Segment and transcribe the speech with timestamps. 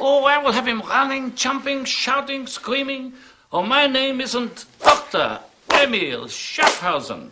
[0.00, 3.12] Oh, I will have him running, jumping, shouting, screaming.
[3.52, 5.40] Oh, my name isn't Dr.
[5.70, 7.30] Emil Schaffhausen.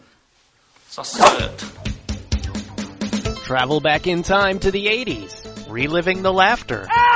[0.94, 1.62] The third.
[3.38, 6.86] Travel back in time to the 80s, reliving the laughter.
[6.90, 7.07] Ah!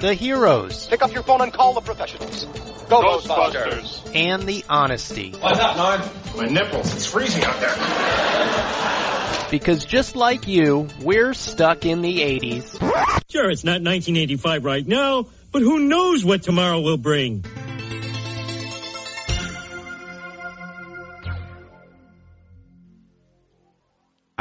[0.00, 2.44] The heroes Pick up your phone and call the professionals.
[2.88, 4.14] Go, Ghostbusters.
[4.14, 5.32] and the honesty.
[5.38, 6.02] What's up, Nard?
[6.36, 6.94] My nipples.
[6.94, 7.74] It's freezing out there.
[9.50, 12.78] Because just like you, we're stuck in the 80s.
[13.30, 17.44] Sure, it's not 1985 right now, but who knows what tomorrow will bring?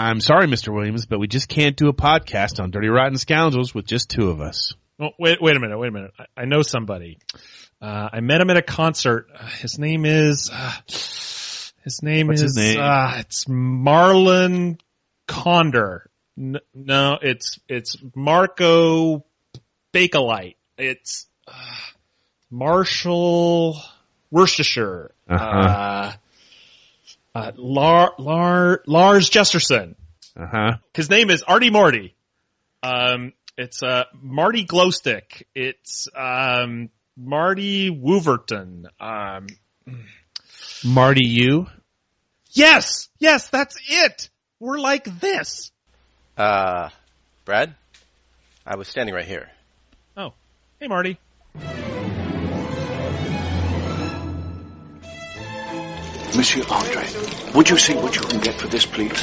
[0.01, 0.73] I'm sorry, Mr.
[0.73, 4.29] Williams, but we just can't do a podcast on Dirty Rotten Scoundrels with just two
[4.29, 4.73] of us.
[4.99, 6.11] Oh, wait, wait a minute, wait a minute.
[6.17, 7.19] I, I know somebody.
[7.79, 9.27] Uh, I met him at a concert.
[9.37, 10.71] Uh, his name is, uh,
[11.83, 12.79] his name What's is, his name?
[12.79, 14.79] Uh, it's Marlon
[15.27, 16.09] Condor.
[16.37, 19.23] N- no, it's, it's Marco
[19.93, 20.55] Bakelite.
[20.77, 21.53] It's, uh,
[22.49, 23.81] Marshall
[24.31, 25.11] Worcestershire.
[25.29, 26.13] Uh-huh.
[27.33, 29.95] Uh, Lar, Lar, Lars Jesterson.
[30.35, 30.71] Uh huh.
[30.93, 32.15] His name is Artie Marty.
[32.83, 35.43] Um, it's uh, Marty Glowstick.
[35.55, 38.85] It's um, Marty Wooverton.
[38.99, 39.47] Um,
[40.83, 41.67] Marty, you?
[42.51, 44.29] yes, yes, that's it.
[44.59, 45.71] We're like this.
[46.37, 46.89] Uh,
[47.45, 47.75] Brad?
[48.65, 49.49] I was standing right here.
[50.17, 50.33] Oh,
[50.79, 51.17] hey Marty.
[56.35, 57.05] Monsieur Andre,
[57.53, 59.21] would you see what you can get for this, please?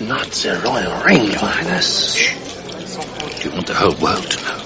[0.00, 2.14] Not the royal ring, Your Highness.
[2.14, 2.34] Shh.
[3.40, 4.58] Do you want the whole world to know?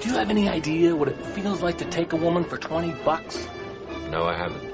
[0.00, 2.92] Do you have any idea what it feels like to take a woman for 20
[3.04, 3.48] bucks?
[4.10, 4.70] No, I haven't.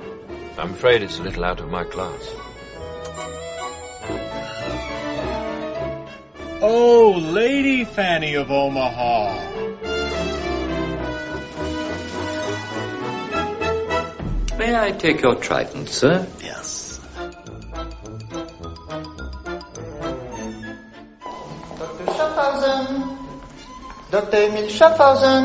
[0.59, 2.31] I'm afraid it's a little out of my class.
[6.61, 9.54] Oh, Lady Fanny of Omaha.
[14.65, 16.27] May I take your trident, sir?
[16.43, 16.99] Yes.
[21.79, 22.07] Dr.
[22.17, 23.19] Schaffhausen.
[24.11, 24.37] Dr.
[24.39, 25.45] Emil Schaffhausen.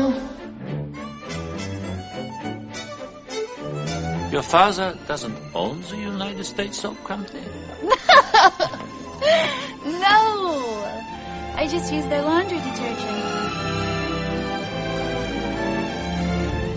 [4.32, 7.44] Your father doesn't own the United States Soap Company?
[9.84, 10.82] No!
[11.56, 13.18] I just use their laundry detergent.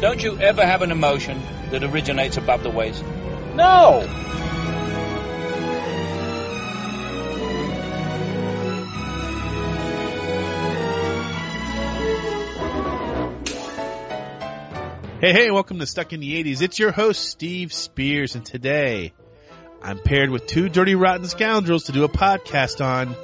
[0.01, 1.41] Don't you ever have an emotion
[1.73, 3.03] that originates above the waist?
[3.55, 4.01] No!
[15.19, 16.61] Hey, hey, welcome to Stuck in the 80s.
[16.61, 19.13] It's your host, Steve Spears, and today
[19.81, 23.15] I'm paired with two dirty rotten scoundrels to do a podcast on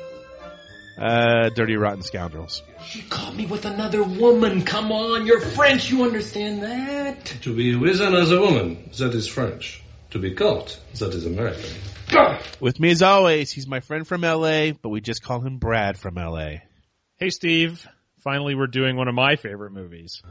[0.99, 2.61] uh, Dirty Rotten Scoundrels.
[2.85, 4.65] She caught me with another woman.
[4.65, 5.89] Come on, you're French.
[5.89, 7.25] You understand that?
[7.43, 9.81] To be with another woman, that is French.
[10.11, 11.69] To be caught, that is American.
[12.59, 15.97] With me as always, he's my friend from LA, but we just call him Brad
[15.97, 16.61] from LA.
[17.17, 17.87] Hey Steve.
[18.23, 20.21] Finally, we're doing one of my favorite movies.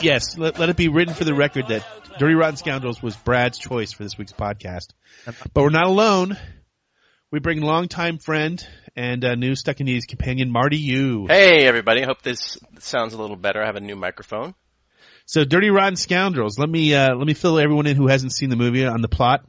[0.00, 1.82] Yes, let, let it be written for the record that
[2.18, 4.88] Dirty Rotten Scoundrels was Brad's choice for this week's podcast.
[5.24, 6.36] But we're not alone.
[7.32, 8.64] We bring longtime friend
[8.94, 11.26] and uh, new Stuck in the 80s companion, Marty Yu.
[11.26, 12.02] Hey, everybody.
[12.02, 13.60] Hope this sounds a little better.
[13.60, 14.54] I have a new microphone.
[15.26, 16.56] So, Dirty Rotten Scoundrels.
[16.58, 19.08] Let me uh, let me fill everyone in who hasn't seen the movie on the
[19.08, 19.44] plot.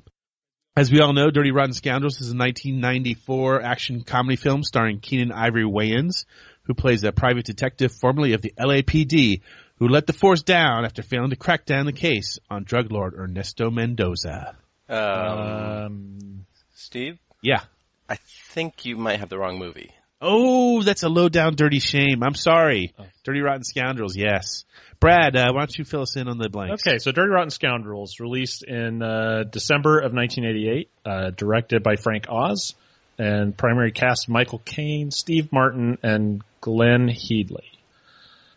[0.75, 5.31] As we all know, Dirty Rotten Scoundrels is a 1994 action comedy film starring Keenen
[5.31, 6.25] Ivory Wayans,
[6.63, 9.41] who plays a private detective formerly of the LAPD,
[9.77, 13.13] who let the force down after failing to crack down the case on drug lord
[13.13, 14.55] Ernesto Mendoza.
[14.89, 17.61] Um, Um, Steve, Yeah.
[18.07, 18.17] I
[18.53, 19.89] think you might have the wrong movie.
[20.21, 22.23] Oh, that's a low down dirty shame.
[22.23, 22.93] I'm sorry.
[23.23, 24.63] Dirty Rotten Scoundrels, yes.
[24.99, 26.87] Brad, uh, why don't you fill us in on the blanks?
[26.87, 32.25] Okay, so Dirty Rotten Scoundrels, released in uh, December of 1988, uh, directed by Frank
[32.29, 32.75] Oz,
[33.19, 37.69] and primary cast Michael Caine, Steve Martin, and Glenn Headley.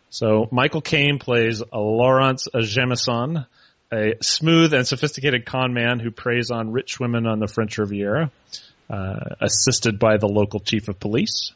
[0.09, 3.45] So Michael Caine plays Laurence Jameson,
[3.91, 8.31] a smooth and sophisticated con man who preys on rich women on the French Riviera,
[8.89, 11.51] uh, assisted by the local chief of police.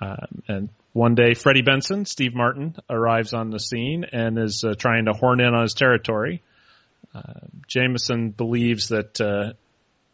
[0.00, 4.74] Um, and one day, Freddie Benson, Steve Martin, arrives on the scene and is uh,
[4.74, 6.42] trying to horn in on his territory.
[7.14, 7.22] Uh,
[7.66, 9.52] Jameson believes that uh,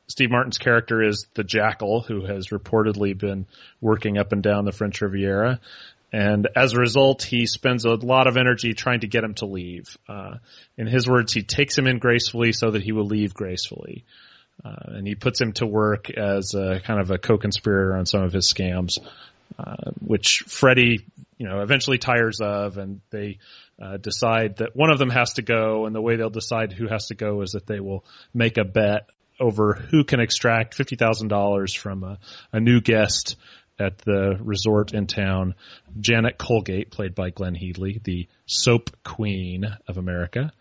[0.09, 3.47] Steve Martin's character is the Jackal, who has reportedly been
[3.81, 5.61] working up and down the French Riviera,
[6.13, 9.47] And as a result, he spends a lot of energy trying to get him to
[9.47, 9.97] leave.
[10.09, 10.37] Uh,
[10.77, 14.05] in his words, he takes him in gracefully so that he will leave gracefully.
[14.65, 18.23] Uh, and he puts him to work as a kind of a co-conspirator on some
[18.23, 18.99] of his scams,
[19.59, 21.05] uh, which Freddie,
[21.37, 23.39] you know, eventually tires of, and they
[23.83, 25.87] uh, decide that one of them has to go.
[25.87, 28.65] And the way they'll decide who has to go is that they will make a
[28.65, 29.09] bet
[29.41, 32.19] over who can extract fifty thousand dollars from a,
[32.53, 33.37] a new guest
[33.79, 35.55] at the resort in town,
[36.01, 40.53] Janet Colgate, played by Glenn Headley, the soap queen of America.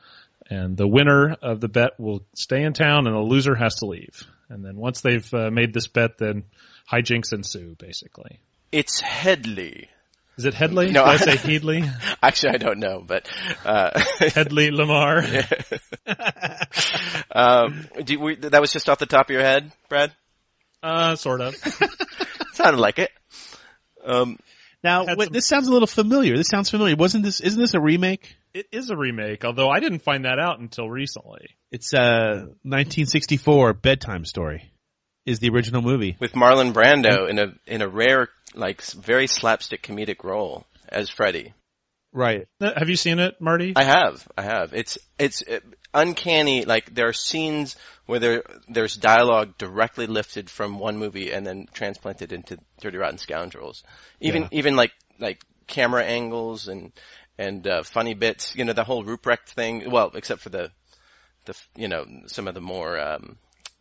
[0.49, 3.85] And the winner of the bet will stay in town and the loser has to
[3.85, 4.23] leave.
[4.49, 6.43] And then once they've uh, made this bet, then
[6.91, 8.39] hijinks ensue, basically.
[8.71, 9.89] It's Headley.
[10.37, 10.91] Is it Headley?
[10.91, 11.83] No, Did I say Headley?
[12.23, 13.29] Actually, I don't know, but
[13.63, 15.19] uh, Headley Lamar.
[17.31, 20.11] um, do we, that was just off the top of your head, Brad?
[20.81, 21.55] Uh, sort of.
[22.57, 23.11] Sounded like it.
[24.05, 24.37] Um,
[24.83, 26.35] now, wait, this sounds a little familiar.
[26.35, 26.95] This sounds familiar.
[26.95, 27.39] Wasn't this?
[27.39, 28.35] Isn't this a remake?
[28.53, 31.47] It is a remake, although I didn't find that out until recently.
[31.71, 34.69] It's uh 1964 bedtime story.
[35.25, 39.81] Is the original movie with Marlon Brando in a in a rare like very slapstick
[39.81, 41.53] comedic role as Freddy.
[42.13, 42.47] Right.
[42.61, 43.73] Have you seen it, Marty?
[43.75, 44.27] I have.
[44.37, 44.73] I have.
[44.73, 45.43] It's it's
[45.93, 46.63] uncanny.
[46.63, 47.75] Like there are scenes
[48.05, 53.17] where there there's dialogue directly lifted from one movie and then transplanted into Dirty Rotten
[53.17, 53.83] Scoundrels.
[54.21, 54.49] Even Yeah.
[54.51, 56.91] even like like camera angles and
[57.39, 58.55] and uh, funny bits.
[58.55, 59.89] You know the whole Ruprecht thing.
[59.89, 60.69] Well, except for the
[61.45, 63.37] the you know some of the more um,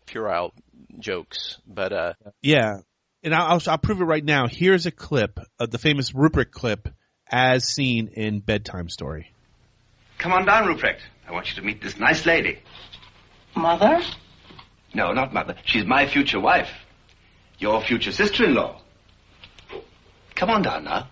[0.06, 0.54] puerile
[0.98, 1.58] jokes.
[1.66, 2.78] But uh, Yeah,
[3.22, 4.46] and I'll, I'll I'll prove it right now.
[4.48, 6.88] Here's a clip of the famous Ruprecht clip
[7.32, 9.32] as seen in Bedtime Story.
[10.18, 11.00] Come on down, Ruprecht.
[11.26, 12.58] I want you to meet this nice lady.
[13.56, 14.02] Mother?
[14.94, 15.56] No, not mother.
[15.64, 16.70] She's my future wife.
[17.58, 18.80] Your future sister-in-law.
[20.34, 21.08] Come on down now.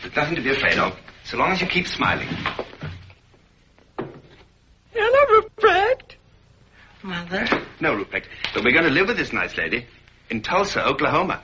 [0.00, 2.28] There's nothing to be afraid of, so long as you keep smiling.
[4.92, 6.16] Hello, Ruprecht.
[7.02, 7.46] Mother?
[7.80, 8.24] No, Ruprecht,
[8.54, 9.86] but we're going to live with this nice lady
[10.30, 11.42] in Tulsa, Oklahoma.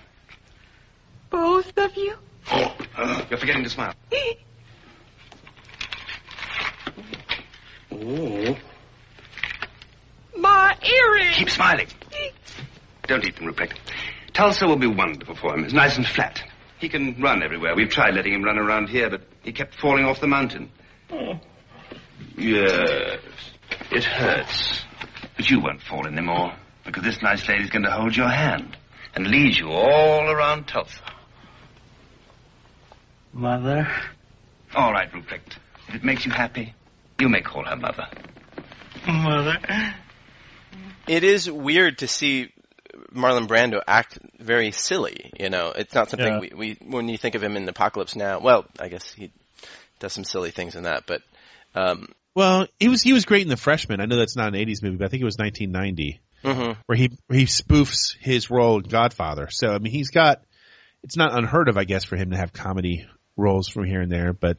[1.31, 2.17] Both of you?
[2.51, 3.95] Oh, uh, you're forgetting to smile.
[7.93, 8.57] Oh.
[10.37, 11.35] My earring.
[11.35, 11.87] Keep smiling.
[13.07, 13.77] Don't eat them, Ruprecht.
[14.33, 15.65] Tulsa will be wonderful for him.
[15.65, 16.43] It's nice and flat.
[16.79, 17.75] He can run everywhere.
[17.75, 20.71] We've tried letting him run around here, but he kept falling off the mountain.
[21.11, 21.41] Oh.
[22.37, 23.19] Yes.
[23.91, 24.85] It hurts.
[25.37, 26.55] But you won't fall anymore,
[26.85, 28.77] because this nice lady's going to hold your hand
[29.15, 31.03] and lead you all around Tulsa.
[33.39, 33.89] Mother?
[34.75, 35.57] All right, Ruprecht.
[35.89, 36.75] If it makes you happy,
[37.21, 38.09] you may call her mother.
[39.07, 39.59] Mother?
[41.07, 42.53] it is weird to see
[43.15, 45.31] Marlon Brando act very silly.
[45.39, 46.41] You know, it's not something Yeah.
[46.41, 48.41] we, we when you think of him in Apocalypse Now.
[48.41, 49.31] Well, I guess he
[50.01, 51.23] does some silly things in that, but
[51.77, 54.01] um, Well, he was he was great in The Freshman.
[54.01, 56.77] I know that's not an '80s movie, but I think it was 1990, Mhm.
[56.87, 59.47] where he where he spoofs his role in Godfather.
[59.51, 60.43] So I mean, he's got
[61.05, 63.07] it's not unheard of, I guess, for him to have comedy
[63.39, 64.59] roles from here and there, but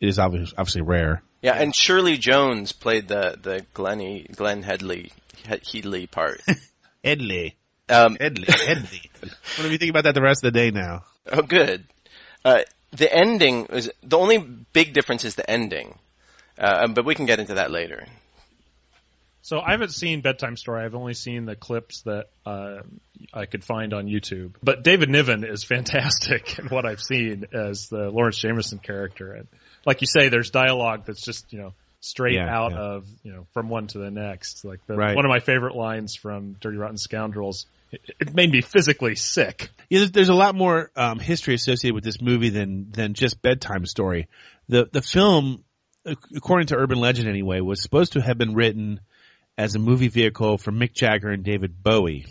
[0.00, 1.22] it is obviously, obviously rare.
[1.42, 5.12] yeah, and Shirley Jones played the the Glenny Glenn Headley
[5.46, 6.40] Headley part.
[7.04, 7.54] Headley,
[7.88, 9.10] Um, Headley, Headley.
[9.22, 11.04] what do you think about that the rest of the day now?
[11.30, 11.84] Oh, good.
[12.44, 12.60] Uh,
[12.92, 15.96] the ending is the only big difference is the ending,
[16.58, 18.06] uh, but we can get into that later.
[19.42, 20.84] So I haven't seen Bedtime Story.
[20.84, 22.80] I've only seen the clips that uh,
[23.32, 24.54] I could find on YouTube.
[24.62, 29.32] But David Niven is fantastic in what I've seen as the Lawrence Jameson character.
[29.32, 29.48] And
[29.86, 32.78] like you say, there's dialogue that's just you know straight Yeah, out yeah.
[32.78, 34.64] of you know from one to the next.
[34.64, 35.16] Like the, Right.
[35.16, 37.66] one of my favorite lines from Dirty Rotten Scoundrels.
[37.92, 39.70] It, it made me physically sick.
[39.88, 43.40] Yeah, there's, there's a lot more um, history associated with this movie than than just
[43.42, 44.28] bedtime story.
[44.68, 45.64] The the film,
[46.36, 49.00] according to urban legend anyway, was supposed to have been written
[49.60, 52.24] as a movie vehicle for Mick Jagger and David Bowie,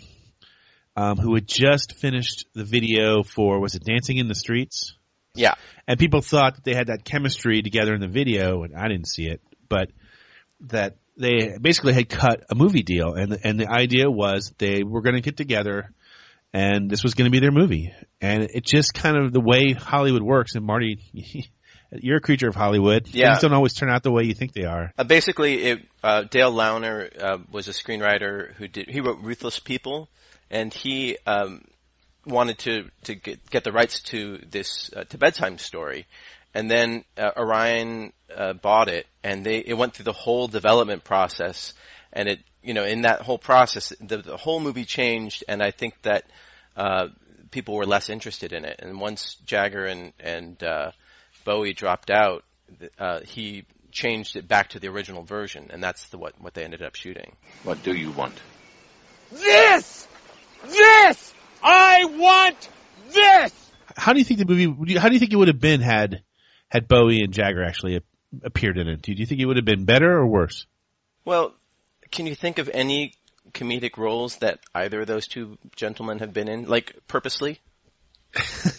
[0.96, 4.96] um, who had just finished the video for was it Dancing in the Streets?
[5.36, 5.54] Yeah.
[5.86, 9.06] And people thought that they had that chemistry together in the video, and I didn't
[9.06, 9.92] see it, but
[10.62, 15.00] that they basically had cut a movie deal, and and the idea was they were
[15.00, 15.92] going to get together,
[16.52, 19.72] and this was going to be their movie, and it just kind of the way
[19.72, 20.56] Hollywood works.
[20.56, 20.98] And Marty,
[21.92, 23.08] you're a creature of Hollywood.
[23.08, 23.30] Yeah.
[23.30, 24.92] Things don't always turn out the way you think they are.
[24.96, 29.58] Uh, basically, it, uh, Dale Launer uh, was a screenwriter who did he wrote Ruthless
[29.58, 30.08] People,
[30.50, 31.64] and he um,
[32.24, 36.06] wanted to to get, get the rights to this uh, to bedtime story,
[36.54, 41.02] and then uh, Orion uh, bought it, and they it went through the whole development
[41.02, 41.74] process,
[42.12, 45.70] and it you know in that whole process the, the whole movie changed, and I
[45.70, 46.24] think that.
[46.76, 47.08] Uh,
[47.50, 48.78] people were less interested in it.
[48.78, 50.92] And once Jagger and and uh,
[51.44, 52.44] Bowie dropped out,
[52.98, 56.64] uh, he changed it back to the original version, and that's the what what they
[56.64, 57.36] ended up shooting.
[57.64, 58.34] What do you want?
[59.32, 60.06] This!
[60.66, 61.34] This!
[61.62, 62.68] I want
[63.10, 63.52] this!
[63.96, 64.66] How do you think the movie?
[64.66, 66.22] would How do you think it would have been had
[66.68, 68.00] had Bowie and Jagger actually
[68.42, 69.02] appeared in it?
[69.02, 70.66] Do you think it would have been better or worse?
[71.24, 71.54] Well,
[72.10, 73.14] can you think of any
[73.52, 77.60] comedic roles that either of those two gentlemen have been in, like purposely?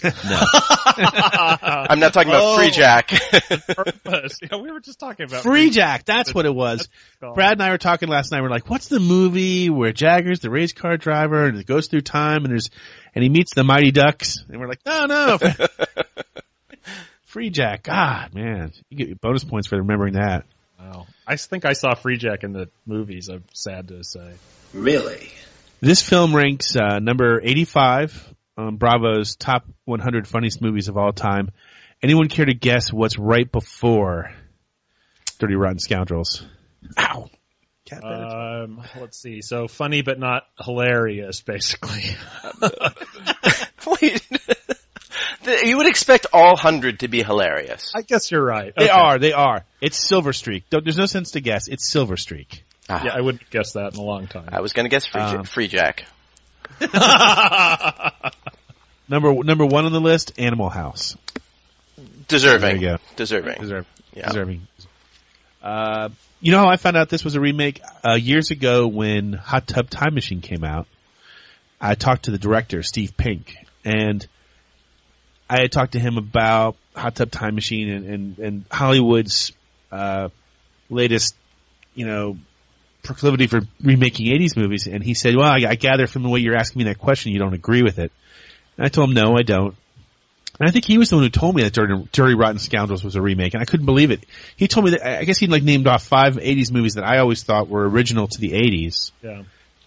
[0.03, 0.11] No.
[0.93, 2.57] I'm not talking about Oh.
[2.57, 3.11] Free Jack.
[3.11, 6.87] Yeah, we were just talking about Free Jack, that's what it was.
[7.19, 8.41] Brad and I were talking last night.
[8.41, 12.01] We're like, "What's the movie where Jagger's the race car driver and it goes through
[12.01, 12.69] time and there's
[13.13, 15.37] and he meets the Mighty Ducks?" And we're like, "No, no,
[17.25, 20.45] Free Jack." God, man, you get bonus points for remembering that.
[20.79, 21.07] Wow.
[21.27, 23.29] I think I saw Free Jack in the movies.
[23.29, 24.33] I'm sad to say.
[24.73, 25.29] Really?
[25.79, 31.49] This film ranks uh, number 85 on Bravo's top 100 funniest movies of all time.
[32.03, 34.31] Anyone care to guess what's right before
[35.39, 36.45] Dirty Rotten Scoundrels?
[36.97, 37.29] Ow.
[38.01, 39.41] Um, let's see.
[39.41, 42.15] So funny but not hilarious, basically.
[44.01, 44.21] Wait.
[45.63, 47.91] You would expect all hundred to be hilarious.
[47.95, 48.73] I guess you're right.
[48.77, 48.91] They Okay.
[48.93, 49.17] are.
[49.17, 49.65] They are.
[49.81, 50.65] It's Silver Streak.
[50.69, 51.67] There's no sense to guess.
[51.67, 52.63] It's Silver Streak.
[52.87, 54.49] Ah, Yeah, I wouldn't guess that in a long time.
[54.51, 56.05] I was going to guess Free, Um, Free Jack.
[59.11, 61.17] Number number one on the list, Animal House.
[62.29, 62.61] Deserving.
[62.61, 62.97] There you go.
[63.17, 63.59] Deserving.
[63.59, 64.27] Deserve, Yeah.
[64.27, 64.67] Deserving.
[65.61, 66.09] Uh,
[66.39, 67.81] you know how I found out this was a remake?
[68.05, 70.87] Uh, years ago when Hot Tub Time Machine came out,
[71.79, 74.25] I talked to the director, Steve Pink, and
[75.49, 79.51] I had talked to him about Hot Tub Time Machine and, and, and Hollywood's,
[79.91, 80.29] uh,
[80.89, 81.35] latest,
[81.95, 82.37] you know,
[83.03, 84.87] proclivity for remaking 80s movies.
[84.87, 87.31] And he said, well, I, I gather from the way you're asking me that question,
[87.31, 88.11] you don't agree with it.
[88.77, 89.75] And I told him, no, I don't.
[90.59, 93.03] And I think he was the one who told me that Dirty, Dirty Rotten Scoundrels
[93.03, 94.23] was a remake, and I couldn't believe it.
[94.57, 97.17] He told me that, I guess he'd like named off five 80s movies that I
[97.19, 99.43] always thought were original to the 80s Yeah.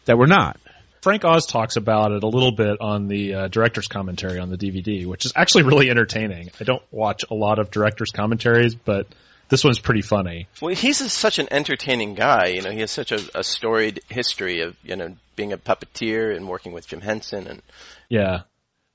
[0.06, 0.58] that were not.
[1.02, 4.56] Frank Oz talks about it a little bit on the uh, director's commentary on the
[4.56, 6.50] DVD, which is actually really entertaining.
[6.58, 9.06] I don't watch a lot of director's commentaries, but
[9.48, 10.48] this one's pretty funny.
[10.60, 12.46] Well, he's a, such an entertaining guy.
[12.46, 16.34] You know, he has such a, a storied history of you know being a puppeteer
[16.34, 17.62] and working with Jim Henson and
[18.08, 18.42] Yeah.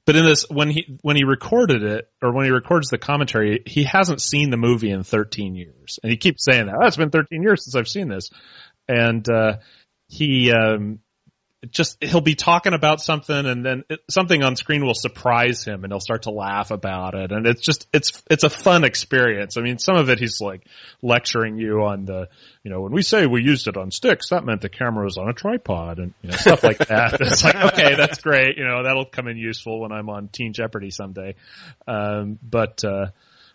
[0.06, 3.62] But in this, when he when he recorded it, or when he records the commentary,
[3.68, 6.76] he hasn't seen the movie in 13 years, and he keeps saying that.
[6.76, 8.32] Oh, it's been 13 years since I've seen this,
[8.88, 9.58] and uh,
[10.08, 11.00] he um,
[11.72, 15.84] just he'll be talking about something, and then it, something on screen will surprise him,
[15.84, 19.58] and he'll start to laugh about it, and it's just it's it's a fun experience.
[19.58, 20.66] I mean, some of it he's like
[21.02, 22.30] lecturing you on the,
[22.64, 25.18] you know, when we say we used it on sticks, that meant the camera was
[25.18, 27.20] on a tripod, and you know, stuff like that.
[27.30, 30.54] It's like okay, that's great, you know, that'll come in useful when I'm on Teen
[30.54, 31.36] Jeopardy someday.
[31.88, 33.08] Um, but uh,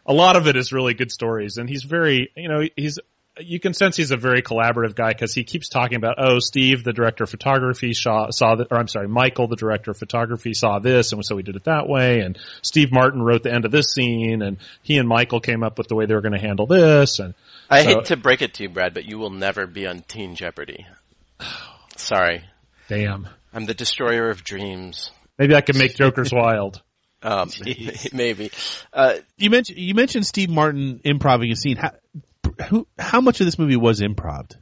[0.06, 2.99] a lot of it is really good stories, and he's very, you know, he's
[3.38, 6.85] you can sense he's a very collaborative guy because he keeps talking about, oh, Steve,
[6.85, 10.55] the director of photography, saw, saw that, or I'm sorry, Michael, the director of photography,
[10.55, 12.21] saw this, and so we did it that way.
[12.21, 15.79] And Steve Martin wrote the end of this scene, and he and Michael came up
[15.79, 17.19] with the way they were going to handle this.
[17.19, 17.35] And
[17.69, 20.00] I so- hate to break it to you, Brad, but you will never be on
[20.00, 20.87] Teen Jeopardy.
[21.97, 22.45] Sorry.
[22.88, 23.29] Damn.
[23.53, 25.11] I'm the destroyer of dreams.
[25.38, 26.81] maybe I can make Joker's Wild.
[27.26, 27.49] Um,
[28.12, 28.50] maybe.
[28.93, 31.79] Uh, You mentioned you mentioned Steve Martin improving a scene.
[31.79, 31.93] How,
[32.68, 34.52] who, how much of this movie was improv?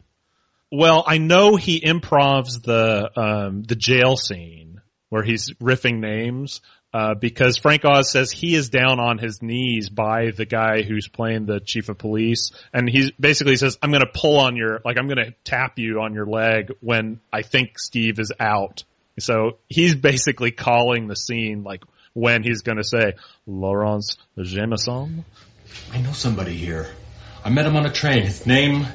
[0.71, 4.81] Well, I know he improvs the um, the jail scene
[5.11, 6.63] where he's riffing names
[6.95, 11.09] uh, because Frank Oz says he is down on his knees by the guy who's
[11.09, 14.81] playing the chief of police, and he basically says, "I'm going to pull on your
[14.85, 18.85] like I'm going to tap you on your leg when I think Steve is out."
[19.19, 21.85] So he's basically calling the scene like
[22.15, 23.15] when he's going to say
[23.47, 25.25] Laurence Jameson.
[25.93, 26.89] I know somebody here.
[27.45, 28.23] I met him on a train.
[28.23, 28.87] His name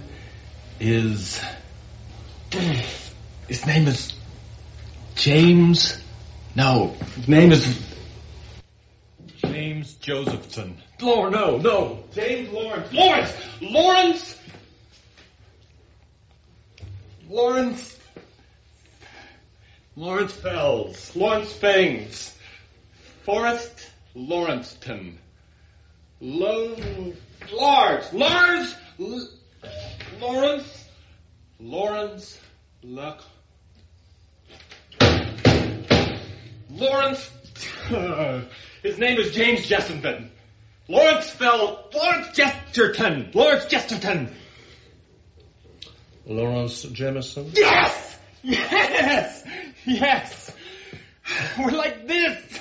[0.80, 1.42] is.
[3.48, 4.14] His name is.
[5.16, 6.02] James.
[6.56, 7.86] No, his name is.
[9.38, 10.78] James Josephson.
[11.02, 12.04] Lord, no, no.
[12.14, 12.94] James Lawrence.
[12.94, 13.34] Lawrence!
[13.62, 14.38] Lawrence!
[17.30, 17.98] Lawrence.
[19.96, 21.16] Lawrence Fells.
[21.16, 22.36] Lawrence Fangs.
[23.24, 25.20] Forrest Lawrencetown.
[26.22, 26.76] Lo,
[27.54, 29.30] Lars, Lars, L-
[30.20, 30.86] Lawrence,
[31.60, 32.40] Lawrence,
[32.84, 33.24] Luck,
[36.70, 37.32] Lawrence.
[38.84, 40.30] his name is James Jessenton.
[40.88, 41.90] Lawrence fell.
[41.94, 43.32] Lawrence Jesterton.
[43.34, 44.34] Lawrence Jesterton.
[46.26, 47.52] Lawrence Jameson?
[47.54, 49.44] Yes, yes,
[49.86, 50.52] yes.
[51.58, 52.60] We're like this.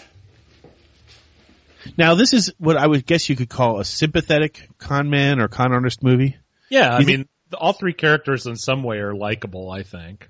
[1.97, 5.49] Now, this is what I would guess you could call a sympathetic con man or
[5.49, 6.37] con artist movie.
[6.71, 9.71] Yeah, I You mean, think- all three characters in some way are likable.
[9.71, 10.29] I think.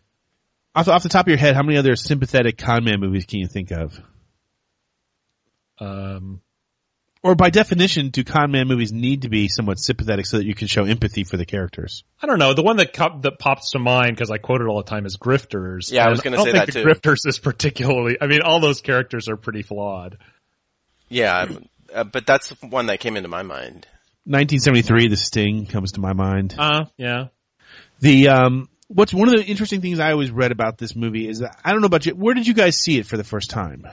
[0.75, 3.25] Off the, off the top of your head, how many other sympathetic con man movies
[3.25, 3.99] can you think of?
[5.78, 6.40] Um,
[7.23, 10.54] Or by definition, do con man movies need to be somewhat sympathetic so that you
[10.54, 12.04] can show empathy for the characters?
[12.23, 12.54] I don't know.
[12.54, 15.06] The one that co- that pops to mind because I quote it all the time
[15.06, 15.90] is Grifters.
[15.90, 16.88] Yeah, I was gonna don't say think that the too.
[16.88, 18.18] Grifters is particularly.
[18.20, 20.18] I mean, all those characters are pretty flawed.
[21.08, 21.46] Yeah,
[21.94, 23.86] uh, but that's the one that came into my mind.
[24.25, 26.54] 1973, The Sting comes to my mind.
[26.58, 27.26] Uh, yeah.
[28.00, 31.38] The um, what's one of the interesting things I always read about this movie is
[31.38, 32.12] that I don't know about you.
[32.12, 33.86] Where did you guys see it for the first time?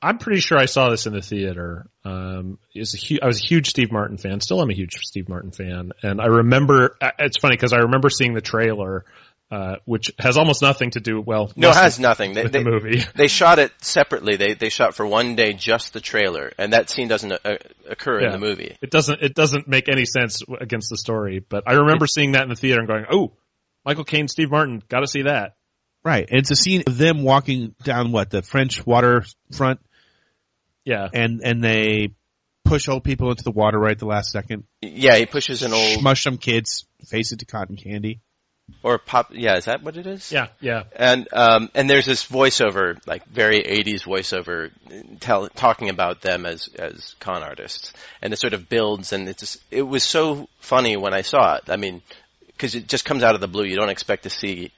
[0.00, 1.86] I'm pretty sure I saw this in the theater.
[2.04, 4.40] Um, is a hu- I was a huge Steve Martin fan.
[4.40, 6.96] Still, I'm a huge Steve Martin fan, and I remember.
[7.00, 9.04] uh, It's funny because I remember seeing the trailer,
[9.50, 11.20] uh, which has almost nothing to do.
[11.20, 12.34] Well, No, it mostly has nothing.
[12.34, 13.02] They, with they, the movie.
[13.14, 14.36] they shot it separately.
[14.36, 17.56] They they shot for one day just the trailer, and that scene doesn't uh,
[17.88, 18.76] occur in the movie.
[18.82, 19.22] It doesn't.
[19.22, 21.44] It doesn't make any sense against the story.
[21.46, 23.32] But I remember seeing that in the theater and going, "Oh,
[23.84, 25.56] Michael Caine, Steve Martin, got to see that."
[26.04, 29.80] Right, and it's a scene of them walking down what the French waterfront,
[30.84, 32.14] Yeah, and and they
[32.64, 34.64] push old people into the water right at the last second.
[34.82, 38.20] Yeah, he pushes an old Smush some kids, face it to cotton candy.
[38.82, 39.28] Or pop.
[39.32, 40.30] Yeah, is that what it is?
[40.32, 40.84] yeah, yeah.
[40.94, 44.70] And um and there's this voiceover, like very 80s voiceover,
[45.20, 49.40] tell, talking about them as as con artists, and it sort of builds, and it's
[49.40, 51.64] just, it was so funny when I saw it.
[51.68, 52.02] I mean,
[52.46, 53.64] because it just comes out of the blue.
[53.64, 54.72] You don't expect to see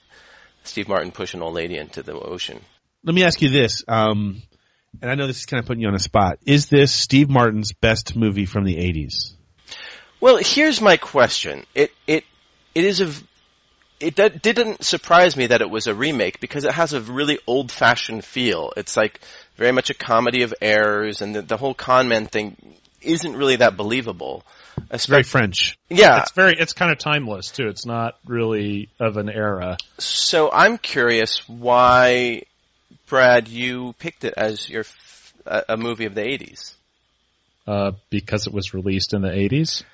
[0.65, 2.61] Steve Martin push an old lady into the ocean.
[3.03, 4.43] Let me ask you this, um,
[5.01, 6.39] and I know this is kind of putting you on a spot.
[6.45, 9.35] Is this Steve Martin's best movie from the 80s?
[10.21, 11.65] Well, here's my question.
[11.75, 12.25] It it
[12.75, 13.27] it is a v-
[14.01, 17.39] it d- didn't surprise me that it was a remake because it has a really
[17.47, 18.73] old-fashioned feel.
[18.77, 19.21] It's like
[19.57, 22.57] very much a comedy of errors, and the, the whole con man thing
[23.03, 24.45] isn't really that believable.
[24.91, 25.79] It's very French.
[25.89, 26.23] Yeah.
[26.23, 26.55] It's very.
[26.59, 27.69] It's kind of timeless too.
[27.69, 29.77] It's not really of an era.
[29.99, 32.43] So I'm curious why,
[33.07, 36.75] Brad, you picked it as your f- a, a movie of the '80s.
[37.67, 39.85] Uh, because it was released in the 80s.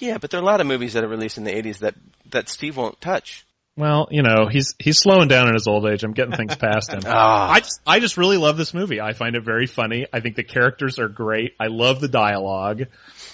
[0.00, 1.94] Yeah, but there are a lot of movies that are released in the '80s that
[2.30, 3.44] that Steve won't touch.
[3.74, 6.04] Well, you know, he's he's slowing down in his old age.
[6.04, 7.00] I'm getting things past him.
[7.14, 7.50] Ah.
[7.50, 9.00] I just I just really love this movie.
[9.00, 10.06] I find it very funny.
[10.12, 11.54] I think the characters are great.
[11.58, 12.82] I love the dialogue.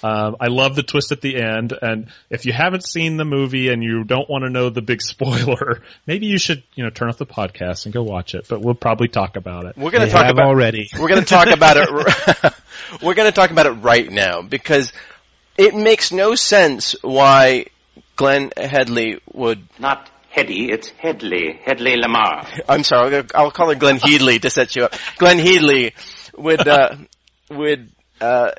[0.03, 1.74] Um, I love the twist at the end.
[1.81, 5.03] And if you haven't seen the movie and you don't want to know the big
[5.03, 8.46] spoiler, maybe you should you know turn off the podcast and go watch it.
[8.48, 9.77] But we'll probably talk about it.
[9.77, 10.88] We're going to talk have about already.
[10.98, 12.55] We're going to talk about it.
[13.03, 14.92] we're going to talk about it right now because
[15.57, 17.66] it makes no sense why
[18.16, 19.68] Glenn Headley would.
[19.79, 21.59] Not Heady, it's Headley.
[21.64, 22.47] Headley Lamar.
[22.69, 24.95] I'm sorry, I'll, I'll call her Glenn Heedley to set you up.
[25.17, 25.95] Glenn Heedley
[26.37, 26.97] would uh,
[27.51, 28.53] would uh,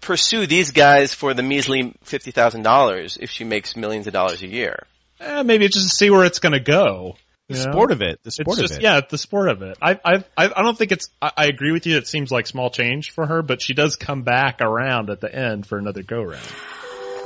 [0.00, 4.42] pursue these guys for the measly fifty thousand dollars if she makes millions of dollars
[4.42, 4.86] a year.
[5.20, 7.16] Eh, maybe just to see where it's going to go.
[7.48, 7.72] The you know?
[7.72, 8.20] sport of it.
[8.22, 8.82] The It's sport of it.
[8.82, 9.78] yeah, the sport of it.
[9.80, 11.08] I I I I don't think it's.
[11.22, 11.96] I, I agree with you.
[11.96, 15.34] It seems like small change for her, but she does come back around at the
[15.34, 16.42] end for another go round.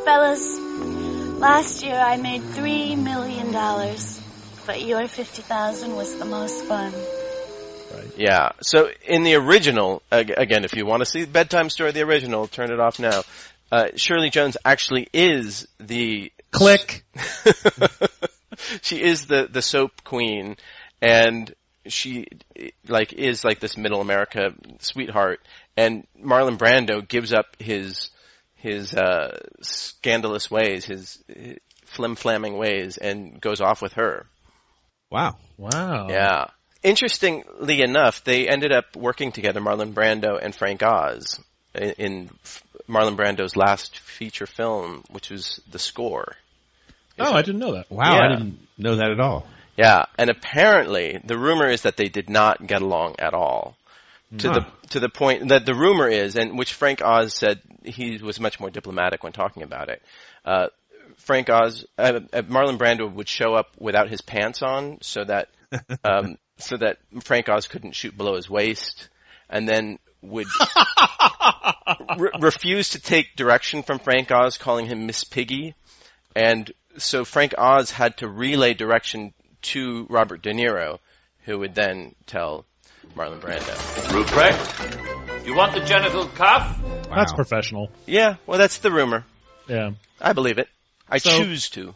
[0.05, 0.59] Fellas,
[1.39, 4.21] last year I made three million dollars,
[4.67, 6.93] but your fifty thousand was the most fun.
[7.95, 8.13] Right.
[8.17, 8.53] Yeah.
[8.63, 12.49] So in the original, again, if you want to see the bedtime story, the original,
[12.49, 13.23] turn it off now.
[13.71, 17.05] Uh, Shirley Jones actually is the click.
[18.83, 20.57] she is the the soap queen,
[21.01, 21.55] and
[21.87, 22.27] she
[22.89, 25.41] like is like this middle America sweetheart.
[25.77, 28.11] And Marlon Brando gives up his
[28.63, 34.27] his uh, scandalous ways, his, his flim flamming ways, and goes off with her.
[35.11, 35.37] Wow.
[35.59, 36.07] Wow.
[36.09, 36.45] Yeah.
[36.83, 41.41] Interestingly enough, they ended up working together, Marlon Brando and Frank Oz,
[41.75, 42.31] in, in
[42.89, 46.37] Marlon Brando's last feature film, which was The Score.
[47.19, 47.91] Oh, I didn't know that.
[47.91, 48.25] Wow, Yeah.
[48.25, 49.47] I didn't know that at all.
[49.77, 53.77] Yeah, and apparently the rumor is that they did not get along at all.
[54.39, 54.61] To Huh.
[54.61, 58.41] the to the point that the rumor is, and which Frank Oz said he was
[58.41, 60.03] much more diplomatic when talking about it.
[60.45, 60.69] Uh,
[61.19, 65.49] Frank Oz, uh, uh, Marlon Brando would show up without his pants on, so that
[66.05, 69.09] um, so that Frank Oz couldn't shoot below his waist,
[69.51, 70.47] and then would
[72.19, 75.75] re- refuse to take direction from Frank Oz, calling him Miss Piggy,
[76.35, 80.99] and so Frank Oz had to relay direction to Robert De Niro,
[81.45, 82.65] who would then tell
[83.17, 83.75] Marlon Brando.
[84.13, 86.79] Ruprecht, you want the genital cuff?
[87.09, 87.91] That's professional.
[88.07, 89.25] Yeah, well, that's the rumor.
[89.69, 89.91] Yeah.
[90.21, 90.69] I believe it.
[91.09, 91.95] I So- choose to.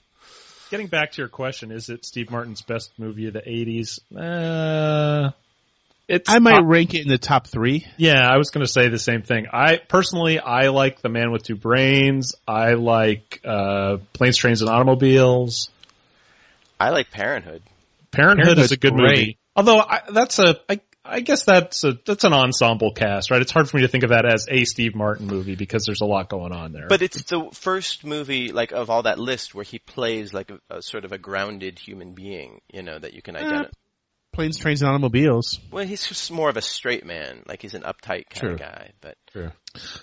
[0.70, 4.00] Getting back to your question, is it Steve Martin's best movie of the '80s?
[4.16, 5.30] Uh,
[6.08, 7.86] It's I might top- rank it in the top three.
[7.96, 9.46] Yeah, I was going to say the same thing.
[9.52, 12.34] I personally, I like The Man with Two Brains.
[12.48, 15.70] I like uh, Planes, Trains, and Automobiles.
[16.80, 17.62] I like Parenthood.
[18.10, 19.18] Parenthood is a good great.
[19.18, 19.38] movie.
[19.54, 23.40] Although I, that's a, I, I guess that's a that's an ensemble cast, right?
[23.40, 26.00] It's hard for me to think of that as a Steve Martin movie because there's
[26.00, 26.86] a lot going on there.
[26.88, 30.60] But it's the first movie, like of all that list, where he plays like a,
[30.70, 32.60] a sort of a grounded human being.
[32.72, 33.70] You know that you can identify.
[34.32, 35.58] Planes, Trains, and Automobiles.
[35.70, 37.42] Well, he's just more of a straight man.
[37.46, 38.52] Like he's an uptight kind Sure.
[38.52, 38.90] of guy.
[39.00, 39.52] But Sure.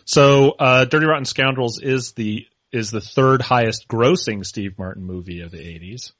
[0.05, 5.41] so, uh, Dirty Rotten Scoundrels is the is the third highest grossing Steve Martin movie
[5.41, 6.11] of the 80s.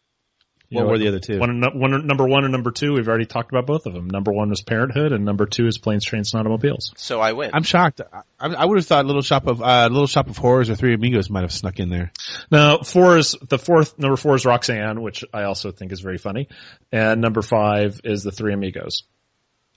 [0.69, 1.37] You What know, were the other two?
[1.39, 4.07] One, one, number one and number two, we've already talked about both of them.
[4.07, 6.91] Number one was Parenthood, and number two is Planes, Trains, and Automobiles.
[6.97, 7.51] so I win.
[7.53, 8.01] I'm shocked.
[8.01, 10.95] I, I would have thought Little Shop of uh, Little Shop of Horrors or Three
[10.95, 12.11] Amigos might have snuck in there.
[12.49, 13.99] Now, four is the fourth.
[13.99, 16.47] Number four is Roxanne, which I also think is very funny,
[16.91, 19.03] and number five is the Three Amigos.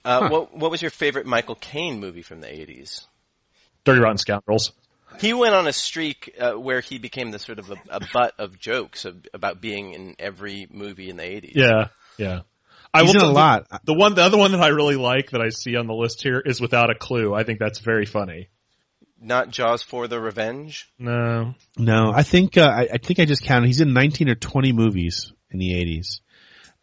[0.05, 3.07] Uh, what What was your favorite Michael Caine movie from the eighties?
[3.85, 4.73] Dirty Rotten Scoundrels.
[5.21, 8.35] He went on a streak uh, where he became the sort of a, a butt
[8.39, 11.53] of jokes of, about being in every movie in the eighties.
[11.55, 11.89] Yeah,
[12.19, 12.41] yeah.
[12.93, 13.67] I He's will in a the- lot.
[13.85, 16.23] The one, the other one that I really like that I see on the list
[16.23, 17.35] here is Without a Clue.
[17.35, 18.49] I think that's very funny.
[19.21, 20.89] Not Jaws for the Revenge.
[20.99, 23.67] No, No, I think uh, I, I think I just counted.
[23.67, 26.21] He's in 19 or 20 movies in the 80s.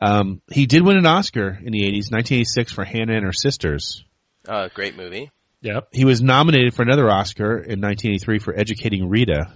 [0.02, 4.04] Um, he did win an Oscar in the 80s, 1986 for Hannah and Her Sisters.
[4.48, 5.32] Uh, great movie.
[5.64, 5.88] Yep.
[5.92, 9.54] He was nominated for another Oscar in 1983 for Educating Rita.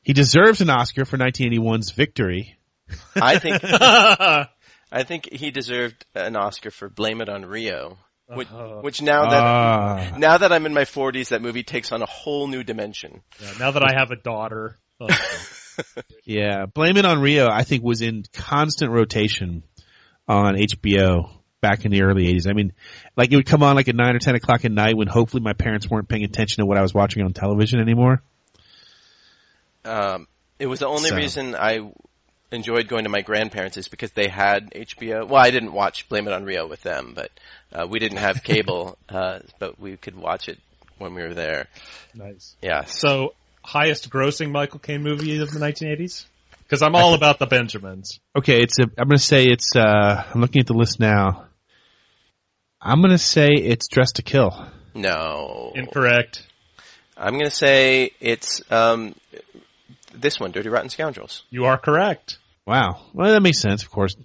[0.00, 2.56] He deserves an Oscar for 1981's Victory.
[3.16, 7.98] I think I think he deserved an Oscar for Blame It on Rio.
[8.26, 10.14] Which, which now that Ah.
[10.16, 13.20] now that I'm in my 40s, that movie takes on a whole new dimension.
[13.42, 15.08] Yeah, now that I have a daughter, oh,
[16.24, 19.62] Yeah, Blame It on Rio, I think was in constant rotation
[20.26, 21.30] on HBO
[21.64, 22.46] back in the early 80s.
[22.46, 22.72] I mean,
[23.16, 25.42] like it would come on like at 9 or 10 o'clock at night when hopefully
[25.42, 28.22] my parents weren't paying attention to what I was watching on television anymore.
[29.84, 30.26] Um,
[30.58, 31.80] it was the only So- reason I
[32.52, 35.26] enjoyed going to my grandparents is because they had HBO.
[35.26, 37.30] Well, I didn't watch Blame It on Rio with them, but
[37.72, 40.58] uh, we didn't have cable, uh, but we could watch it
[40.98, 41.66] when we were there.
[42.14, 42.54] nice.
[42.62, 42.84] Yeah.
[42.84, 46.26] So, highest grossing Michael Caine movie of the 1980s?
[46.62, 48.20] Because I'm all about the Benjamins.
[48.36, 51.46] Okay, it's a, I'm gonna say it's, uh, I'm looking at the list now.
[52.84, 54.68] I'm gonna say it's Dress to Kill.
[54.94, 55.72] No.
[55.74, 56.46] Incorrect.
[57.16, 59.14] I'm going to say it's um,
[60.14, 61.44] this one, Dirty Rotten Scoundrels.
[61.50, 62.38] You are correct.
[62.66, 63.00] Wow.
[63.12, 64.16] Well, that makes sense, of course.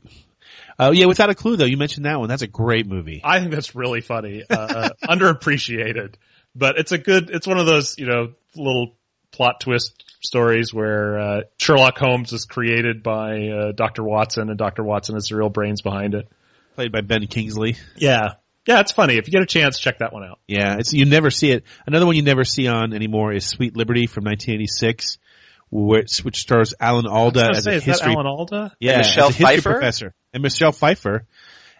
[0.77, 2.29] Uh, yeah, without a clue though, you mentioned that one.
[2.29, 3.21] That's a great movie.
[3.23, 4.43] I think that's really funny.
[4.49, 6.13] Uh, underappreciated,
[6.55, 7.29] but it's a good.
[7.31, 8.95] It's one of those you know little
[9.31, 14.81] plot twist stories where uh, Sherlock Holmes is created by uh, Doctor Watson, and Doctor
[14.81, 16.29] Watson is the real brains behind it.
[16.75, 17.75] Played by Ben Kingsley.
[17.97, 18.35] Yeah,
[18.69, 19.17] yeah, it's funny.
[19.17, 20.37] If you get a chance, check that one out.
[20.47, 21.63] Yeah, it's you never see it.
[21.87, 25.17] Another one you never see on anymore is Sweet Liberty from 1986,
[25.71, 28.27] which, which stars Alan Alda I was as gonna say, a is that history Alan
[28.27, 28.75] Alda?
[28.79, 29.71] Yeah, And Michelle as a history Pfeiffer?
[29.71, 31.25] professor, and Michelle Pfeiffer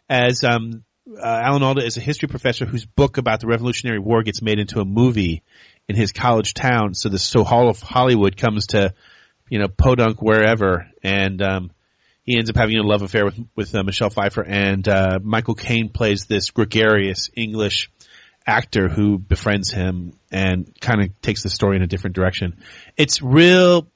[0.10, 0.84] as um,
[1.16, 4.58] uh, Alan Alda is a history professor whose book about the Revolutionary War gets made
[4.58, 5.44] into a movie
[5.88, 6.96] in his college town.
[6.96, 8.96] So the so Hall of Hollywood comes to,
[9.48, 11.72] you know, Podunk wherever, and um,
[12.30, 15.56] he ends up having a love affair with with uh, Michelle Pfeiffer, and uh, Michael
[15.56, 17.90] Caine plays this gregarious English
[18.46, 22.62] actor who befriends him and kind of takes the story in a different direction.
[22.98, 23.88] It's real.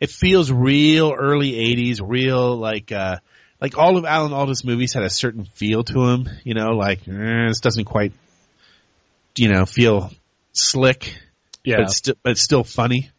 [0.00, 3.20] It feels real early '80s, real like uh
[3.58, 6.28] like all of Alan Alda's movies had a certain feel to them.
[6.44, 8.12] You know, like eh, this doesn't quite,
[9.34, 10.10] you know, feel
[10.52, 11.18] slick.
[11.64, 11.76] Yeah.
[11.76, 13.10] but it's, sti- but it's still funny.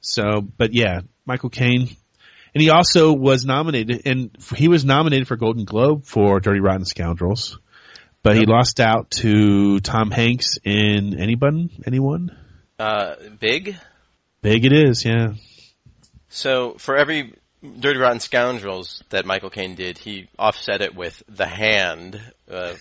[0.00, 1.90] So, but yeah, Michael Caine.
[2.56, 6.86] And he also was nominated, and he was nominated for Golden Globe for Dirty Rotten
[6.86, 7.58] Scoundrels,
[8.22, 11.68] but he lost out to Tom Hanks in Anyone?
[11.86, 12.34] Anyone?
[12.78, 13.76] Uh, big.
[14.40, 15.34] Big it is, yeah.
[16.30, 21.44] So for every Dirty Rotten Scoundrels that Michael Caine did, he offset it with The
[21.44, 22.18] Hand,
[22.50, 22.72] uh,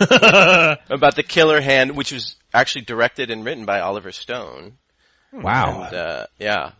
[0.90, 4.72] about the killer hand, which was actually directed and written by Oliver Stone.
[5.32, 5.84] Wow.
[5.84, 6.72] And, uh, yeah,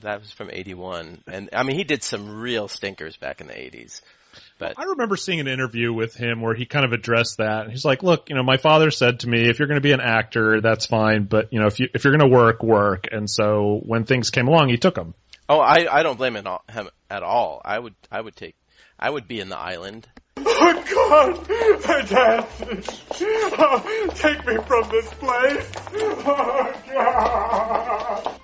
[0.00, 3.54] that was from '81, and I mean he did some real stinkers back in the
[3.54, 4.00] '80s.
[4.58, 7.62] But I remember seeing an interview with him where he kind of addressed that.
[7.62, 9.82] And he's like, "Look, you know, my father said to me, if you're going to
[9.82, 12.62] be an actor, that's fine, but you know, if you if you're going to work,
[12.62, 15.14] work." And so when things came along, he took them.
[15.48, 16.46] oh, I I don't blame him
[17.10, 17.62] at all.
[17.64, 18.54] I would I would take
[18.98, 20.06] I would be in the island.
[20.36, 22.08] Oh God!
[22.08, 22.46] Dad!
[23.60, 25.70] Oh, take me from this place!
[25.94, 28.40] Oh God!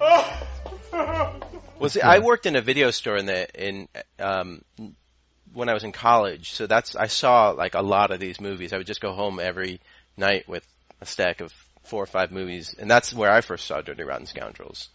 [0.00, 0.53] Oh.
[1.76, 3.88] Well, see, I worked in a video store in the in
[4.20, 4.62] um,
[5.52, 8.72] when I was in college, so that's I saw like a lot of these movies.
[8.72, 9.80] I would just go home every
[10.16, 10.64] night with
[11.00, 11.52] a stack of
[11.82, 14.88] four or five movies, and that's where I first saw Dirty Rotten Scoundrels.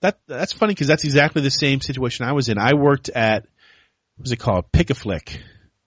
[0.00, 2.56] That that's funny because that's exactly the same situation I was in.
[2.56, 3.42] I worked at
[4.16, 5.40] what was it called Pick a Flick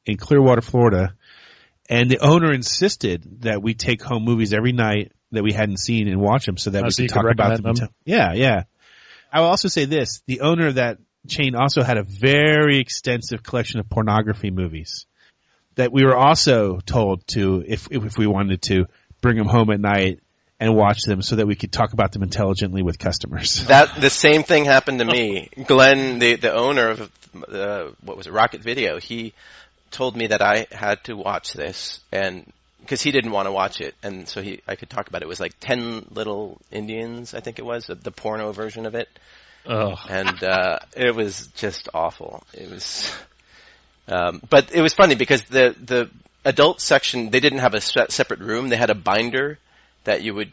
[0.06, 1.16] in Clearwater, Florida,
[1.90, 6.08] and the owner insisted that we take home movies every night that we hadn't seen
[6.08, 7.76] and watch them so that Oh, we so could you could talk about them.
[7.76, 7.90] them?
[8.06, 8.64] Yeah, yeah.
[9.36, 13.44] I will also say this: the owner of that chain also had a very extensive
[13.44, 15.06] collection of pornography movies
[15.76, 18.86] that we were also told to, if if we wanted to,
[19.20, 20.22] bring them home at night
[20.58, 23.66] and watch them so that we could talk about them intelligently with customers.
[23.68, 25.50] That the same thing happened to me.
[25.66, 27.12] Glenn, the the owner of
[27.52, 29.34] uh, what was it, Rocket Video, he
[29.92, 32.50] told me that I had to watch this, and
[32.86, 35.26] because he didn't want to watch it, and so he I could talk about it.
[35.26, 38.94] It was like Ten Little Indians, I think it was the, the porno version of
[38.94, 39.10] it,
[39.66, 39.96] Oh.
[40.08, 42.44] and uh, it was just awful.
[42.54, 43.12] It was,
[44.08, 46.12] um, but it was funny because the the
[46.44, 49.58] adult section they didn't have a se- separate room; they had a binder
[50.04, 50.52] that you would.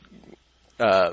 [0.80, 1.12] Uh,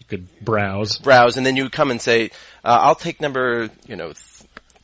[0.00, 2.30] you could browse, browse, and then you would come and say,
[2.64, 4.12] uh, "I'll take number, you know,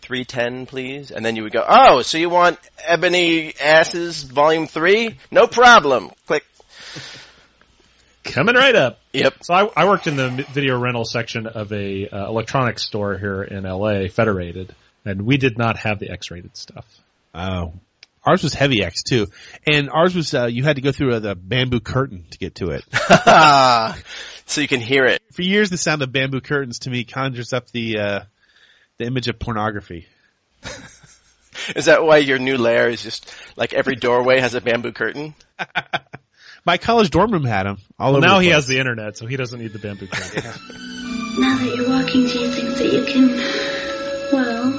[0.07, 4.66] three ten, please." And then you would go, "Oh, so you want Ebony Asses Volume
[4.66, 5.19] Three?
[5.31, 6.45] No problem." Click.
[8.25, 8.99] Coming right up.
[9.12, 9.45] Yep.
[9.45, 13.42] So I, I worked in the video rental section of a uh, electronics store here
[13.42, 16.85] in LA, Federated, and we did not have the X-rated stuff.
[17.35, 17.73] Oh,
[18.25, 19.29] ours was heavy X too,
[19.66, 22.57] and ours was uh, you had to go through a, the bamboo curtain to get
[22.57, 22.85] to it.
[24.47, 25.23] so you can hear it.
[25.33, 28.21] For years, the sound of bamboo curtains to me conjures up the uh,
[28.99, 30.07] the image of pornography.
[31.75, 35.35] Is that why your new lair is just like every doorway has a bamboo curtain?
[36.67, 37.79] My college dorm room had them.
[37.99, 38.55] All well, over now the he place.
[38.57, 40.43] has the internet, so he doesn't need the bamboo curtain.
[41.39, 43.29] Now that you're walking, do you think that you can,
[44.33, 44.73] well,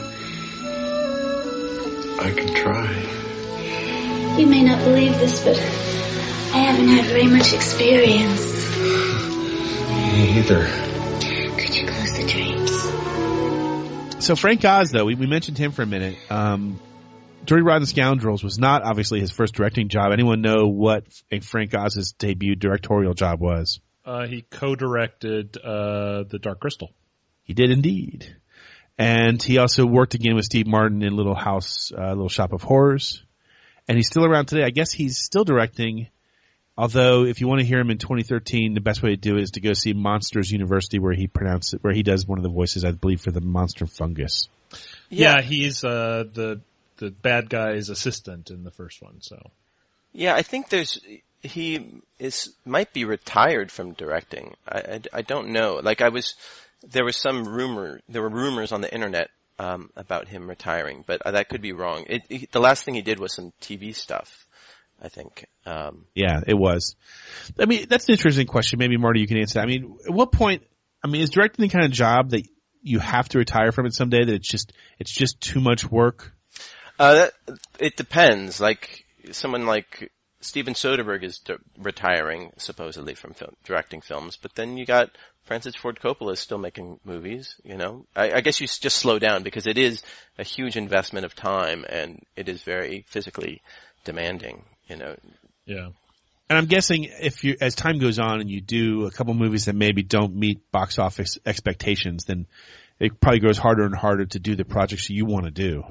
[2.19, 4.39] I can try.
[4.39, 8.41] you may not believe this, but I haven't had very much experience.
[10.13, 10.65] Me either.
[11.61, 12.56] Could you close the drapes?
[14.19, 16.17] So Frank Oz, though, we, we mentioned him for a minute.
[16.29, 16.79] Um,
[17.45, 20.11] Dirty Rotten Scoundrels was not obviously his first directing job.
[20.11, 23.79] Anyone know what a Frank Oz's debut directorial job was?
[24.07, 26.91] uh, he co-directed uh, the Dark Crystal.
[27.43, 28.37] He did indeed.
[28.97, 32.63] And he also worked again with Steve Martin in Little House, uh, Little Shop of
[32.63, 33.21] Horrors.
[33.87, 34.63] And he's still around today.
[34.63, 36.07] I guess he's still directing.
[36.77, 39.43] Although, if you want to hear him in 2013, the best way to do it
[39.43, 42.49] is to go see Monsters University, where he pronounces, where he does one of the
[42.49, 44.47] voices, I believe, for the monster fungus.
[45.09, 46.61] Yeah, he's uh, the
[46.97, 49.21] the bad guy's assistant in the first one.
[49.21, 49.41] So
[50.13, 50.99] Yeah, I think there's
[51.41, 54.55] he is might be retired from directing.
[54.67, 55.79] I, I, I don't know.
[55.83, 56.35] Like I was,
[56.87, 58.01] there was some rumor.
[58.09, 61.73] There were rumors on the internet um, about him retiring, but uh, that could be
[61.73, 62.05] wrong.
[62.07, 64.46] It, he, the last thing he did was some TV stuff.
[65.01, 65.45] I think.
[65.65, 66.95] Um, Yeah, it was.
[67.59, 68.79] I mean, that's an interesting question.
[68.79, 69.63] Maybe Marty, you can answer that.
[69.63, 70.63] I mean, at what point?
[71.03, 72.47] I mean, is directing the kind of job that
[72.81, 74.25] you have to retire from it someday?
[74.25, 76.33] That it's just it's just too much work.
[76.99, 77.33] Uh, that,
[77.79, 78.59] it depends.
[78.59, 84.77] Like someone like Steven Soderbergh is d- retiring supposedly from film, directing films, but then
[84.77, 85.09] you got
[85.43, 87.55] Francis Ford Coppola is still making movies.
[87.63, 90.03] You know, I, I guess you just slow down because it is
[90.37, 93.61] a huge investment of time and it is very physically
[94.03, 94.63] demanding.
[94.87, 95.15] You know,
[95.65, 95.89] yeah.
[96.49, 99.65] And I'm guessing if you, as time goes on and you do a couple movies
[99.65, 102.47] that maybe don't meet box office expectations, then
[102.99, 105.83] it probably grows harder and harder to do the projects you want to do.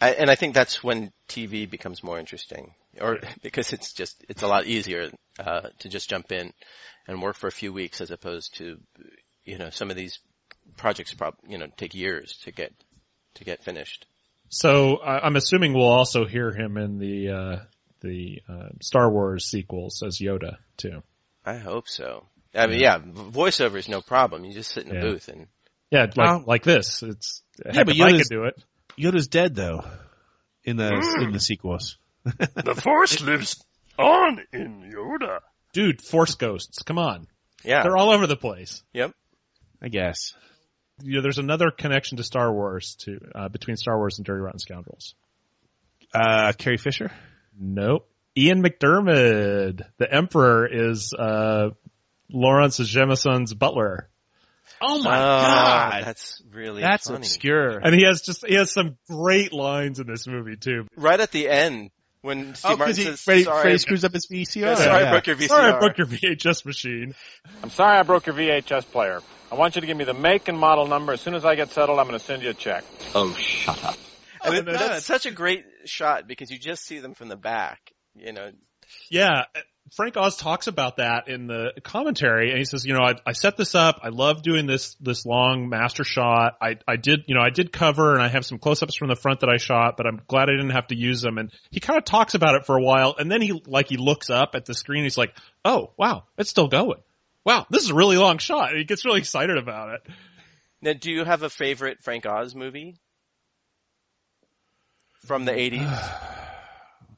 [0.00, 4.42] I, and I think that's when TV becomes more interesting, or because it's just it's
[4.42, 6.52] a lot easier uh, to just jump in
[7.06, 8.78] and work for a few weeks as opposed to
[9.44, 10.18] you know some of these
[10.76, 12.72] projects prob you know take years to get
[13.34, 14.06] to get finished.
[14.48, 17.56] So I'm assuming we'll also hear him in the uh,
[18.02, 21.02] the uh, Star Wars sequels as Yoda too.
[21.44, 22.26] I hope so.
[22.54, 24.44] I mean, yeah, voiceover is no problem.
[24.44, 25.00] You just sit in a Yeah.
[25.00, 25.46] booth and
[25.90, 27.02] Yeah, like Well- like this.
[27.02, 28.62] It's heck, yeah, but if I Yoda's, could do it.
[28.98, 29.84] Yoda's dead though
[30.64, 31.24] in the Mm.
[31.24, 31.96] in the sequels.
[32.24, 33.64] The Force lives
[33.98, 35.40] on in Yoda.
[35.72, 37.26] Dude, Force Ghosts, come on.
[37.64, 37.82] Yeah.
[37.82, 38.82] They're all over the place.
[38.92, 39.12] Yep.
[39.80, 40.34] I guess.
[41.02, 44.40] You know, there's another connection to Star Wars to uh, between Star Wars and Dirty
[44.40, 45.14] Rotten Scoundrels.
[46.14, 47.10] Uh, Carrie Fisher.
[47.58, 48.08] Nope.
[48.36, 51.70] Ian McDiarmid, the Emperor, is uh,
[52.30, 54.08] Lawrence Jameson's butler.
[54.80, 57.18] Oh Oh, my god, that's really that's funny.
[57.18, 57.78] obscure.
[57.78, 60.86] And he has just he has some great lines in this movie too.
[60.96, 61.90] Right at the end
[62.22, 64.60] when Steve Oh, Martin because he says, Freddie, "Sorry, Freddie screws up his VCR.
[64.62, 65.10] Yeah, sorry, I Yeah.
[65.10, 67.14] broke your VCR." Sorry, I broke your VHS machine.
[67.62, 69.20] I'm sorry I broke your VHS player.
[69.52, 71.12] I want you to give me the make and model number.
[71.12, 72.82] As soon as I get settled, I'm going to send you a check.
[73.14, 73.96] Oh, shut up.
[74.44, 77.28] And And it- then- that's such a great shot because you just see them from
[77.28, 77.92] the back.
[78.14, 78.50] You know,
[79.10, 79.44] Yeah,
[79.90, 83.32] Frank Oz talks about that in the commentary, and he says, you know, I, I
[83.32, 84.00] set this up.
[84.02, 86.56] I love doing this this long master shot.
[86.62, 89.08] I I did, you know, I did cover, and I have some close ups from
[89.08, 91.36] the front that I shot, but I'm glad I didn't have to use them.
[91.36, 93.96] And he kind of talks about it for a while, and then he like he
[93.96, 95.02] looks up at the screen.
[95.02, 97.00] He's like, oh wow, it's still going.
[97.44, 98.70] Wow, this is a really long shot.
[98.70, 100.14] And he gets really excited about it.
[100.80, 102.96] now do you have a favorite Frank Oz movie
[105.32, 105.88] from the eighties?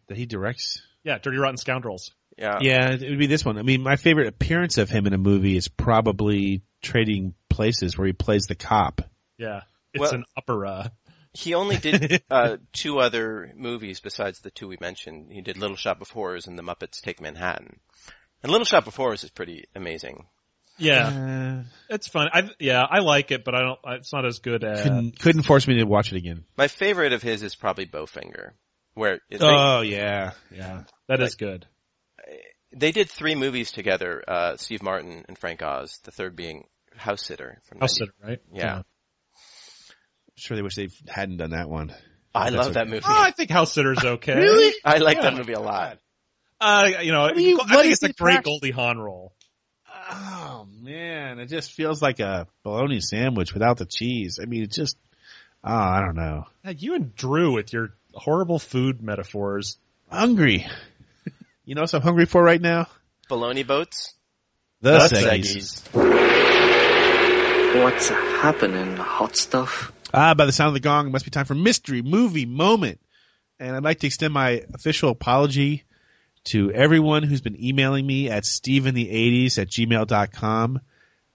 [0.07, 0.83] That he directs.
[1.03, 2.11] Yeah, Dirty Rotten Scoundrels.
[2.37, 2.59] Yeah.
[2.61, 3.57] Yeah, it would be this one.
[3.57, 8.07] I mean, my favorite appearance of him in a movie is probably Trading Places, where
[8.07, 9.00] he plays the cop.
[9.38, 9.62] Yeah,
[9.94, 10.92] it's Well- an opera.
[11.33, 15.33] He only did uh, two other movies besides the two we mentioned.
[15.33, 17.81] He did Little Shop of Horrors and The Muppets Take Manhattan.
[18.42, 20.27] And Little Shop of Horrors is pretty amazing.
[20.78, 22.28] Yeah, it's fun.
[22.32, 23.78] I yeah, I like it, but I don't.
[23.98, 24.82] It's not as good as.
[24.82, 26.44] Couldn't couldn't force me to watch it again.
[26.56, 28.50] My favorite of his is probably Bowfinger,
[28.94, 30.82] where it, Oh yeah, yeah.
[31.08, 31.66] That is Like- good.
[32.72, 34.24] they did three movies together.
[34.26, 36.00] Uh, Steve Martin and Frank Oz.
[36.04, 36.64] The third being
[36.96, 37.60] House Sitter.
[37.68, 38.40] From House 90 Sitter, right?
[38.52, 38.82] Yeah.
[40.37, 41.94] Sure, they wish they hadn't done that one.
[42.34, 42.74] I That's love okay.
[42.74, 43.02] that movie.
[43.06, 44.34] Oh, I think House Sitter's okay.
[44.34, 44.74] Really?
[44.84, 45.22] I like Yeah.
[45.22, 45.98] that movie a lot.
[46.60, 48.42] Uh, you know, What do you- I think it's a great attraction?
[48.44, 49.32] Goldie Hawn role.
[50.16, 54.38] Oh man, it just feels like a bologna sandwich without the cheese.
[54.40, 54.96] I mean, it just.
[55.64, 56.44] Oh, I don't know.
[56.64, 59.79] You and Drew with your horrible food metaphors.
[60.11, 60.66] Hungry.
[61.64, 62.87] You know what I'm hungry for right now?
[63.29, 64.14] Bologna boats.
[64.83, 65.83] The, The Seggies.
[67.83, 69.90] What's happening, hot stuff?
[70.12, 73.00] Ah, by the sound of the gong, it must be time for mystery movie moment.
[73.59, 75.85] And I'd like to extend my official apology
[76.44, 80.80] to everyone who's been emailing me at steveinthe80s at gmail.com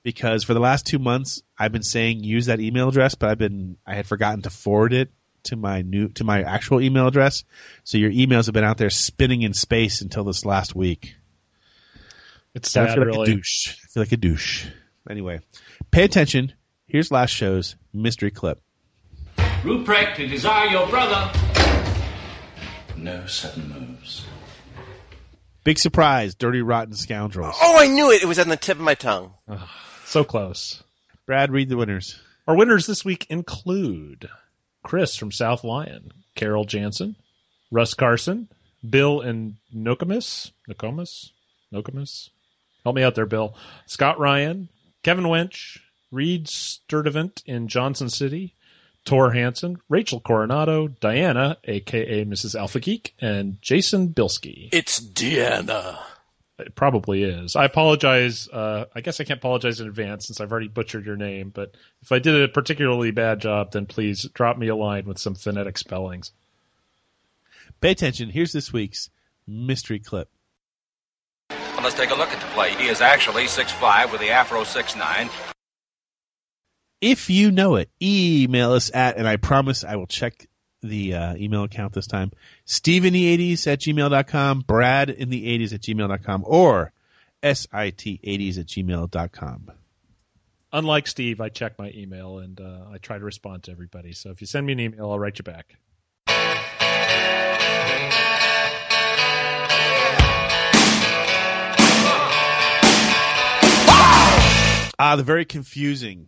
[0.04, 3.38] because for the last two months I've been saying use that email address, but I've
[3.38, 5.12] been, I had forgotten to forward it
[5.44, 7.44] to my new, to my actual email address.
[7.84, 11.16] So your emails have been out there spinning in space until this last week.
[12.54, 13.32] It's So I sad, feel like really.
[13.32, 13.70] a douche.
[13.84, 14.68] I feel like a douche.
[15.10, 15.40] Anyway,
[15.92, 16.54] pay attention.
[16.86, 18.60] Here's last show's mystery clip.
[19.64, 21.32] Ruprecht, it is I, your brother.
[22.98, 24.26] No sudden moves.
[25.70, 27.56] Big surprise, Dirty Rotten Scoundrels.
[27.62, 28.24] Oh, I knew it.
[28.24, 29.36] It was on the tip of my tongue.
[30.04, 30.82] So close.
[31.28, 32.20] Brad, read the winners.
[32.48, 34.28] Our winners this week include
[34.82, 37.16] Chris from South Lyon, Carol Jansen,
[37.70, 38.50] Russ Carson,
[38.90, 41.30] Bill and Nokomis, Nokomis,
[41.72, 42.32] Nokomis.
[42.84, 43.54] Help me out there, Bill.
[43.86, 44.70] Scott Ryan,
[45.04, 45.78] Kevin Wench,
[46.12, 48.56] Reed Sturdivant in Johnson City,
[49.06, 52.60] Tor Hansen, Rachel Coronado, Diana, aka Mrs.
[52.60, 54.70] Alpha Geek, and Jason Bilski.
[54.72, 56.00] It's Deanna.
[56.60, 57.56] It probably is.
[57.56, 58.50] I apologize.
[58.50, 61.50] Uh, I guess I can't apologize in advance since I've already butchered your name.
[61.50, 65.20] But if I did a particularly bad job, then please drop me a line with
[65.20, 66.32] some phonetic spellings.
[67.80, 68.30] Pay attention.
[68.30, 69.10] Here's this week's
[69.48, 70.30] mystery clip.
[71.50, 72.72] Well, let's take a look at the play.
[72.76, 75.30] He is actually 6'5 with the Afro 6'9.
[77.02, 80.48] If you know it, email us at, and I promise I will check
[80.82, 82.32] the uh, email account this time,
[82.66, 86.92] Steve in the 80s at gmail.com, Brad in the 80s at gmail.com, or
[87.42, 89.72] SIT80s at gmail.com.
[90.72, 94.14] Unlike Steve, I check my email and uh, I try to respond to everybody.
[94.14, 95.76] So if you send me an email, I'll write you back.
[105.02, 106.28] Ah, the very confusing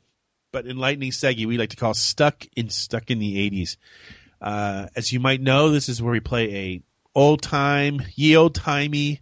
[0.52, 3.78] but in Lightning Seggy we like to call Stuck in Stuck in the 80s.
[4.42, 6.82] Uh, as you might know, this is where we play a
[7.16, 9.22] old time, ye old timey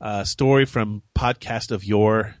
[0.00, 2.34] uh, story from podcast of yore.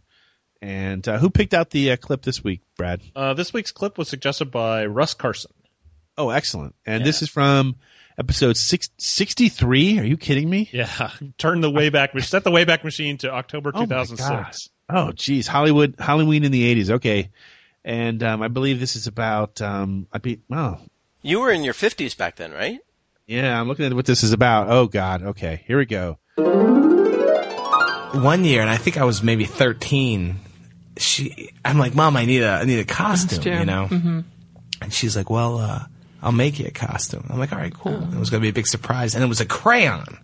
[0.60, 3.02] And uh, who picked out the uh, clip this week, Brad?
[3.16, 5.52] Uh, this week's clip was suggested by Russ Carson.
[6.16, 6.76] Oh, excellent!
[6.86, 7.76] And this is from
[8.18, 9.98] episode six, 63.
[9.98, 10.68] Are you kidding me?
[10.72, 14.70] Yeah, turn the wayback, set the wayback machine to October Oh my 2006.
[14.90, 16.90] Oh, geez, Hollywood, Halloween in the 80s.
[16.90, 17.30] Okay,
[17.84, 19.60] and um, I believe this is about.
[19.60, 20.80] Um, I be well,
[21.22, 22.78] You were in your fifties back then, right?
[23.26, 23.58] yeah.
[23.60, 24.68] I'm looking at what this is about.
[24.70, 25.22] Oh God.
[25.22, 26.18] Okay, here we go.
[28.20, 30.36] one year, and I think I was maybe thirteen.
[30.98, 33.58] She, I'm like, Mom, I need a, I need a costume, Costume.
[33.60, 33.86] you know.
[33.90, 34.20] Mm-hmm.
[34.82, 35.84] And she's like, Well, uh,
[36.22, 37.26] I'll make you a costume.
[37.30, 37.94] I'm like, All right, cool.
[37.94, 40.18] And it was gonna be a big surprise, and it was a crayon.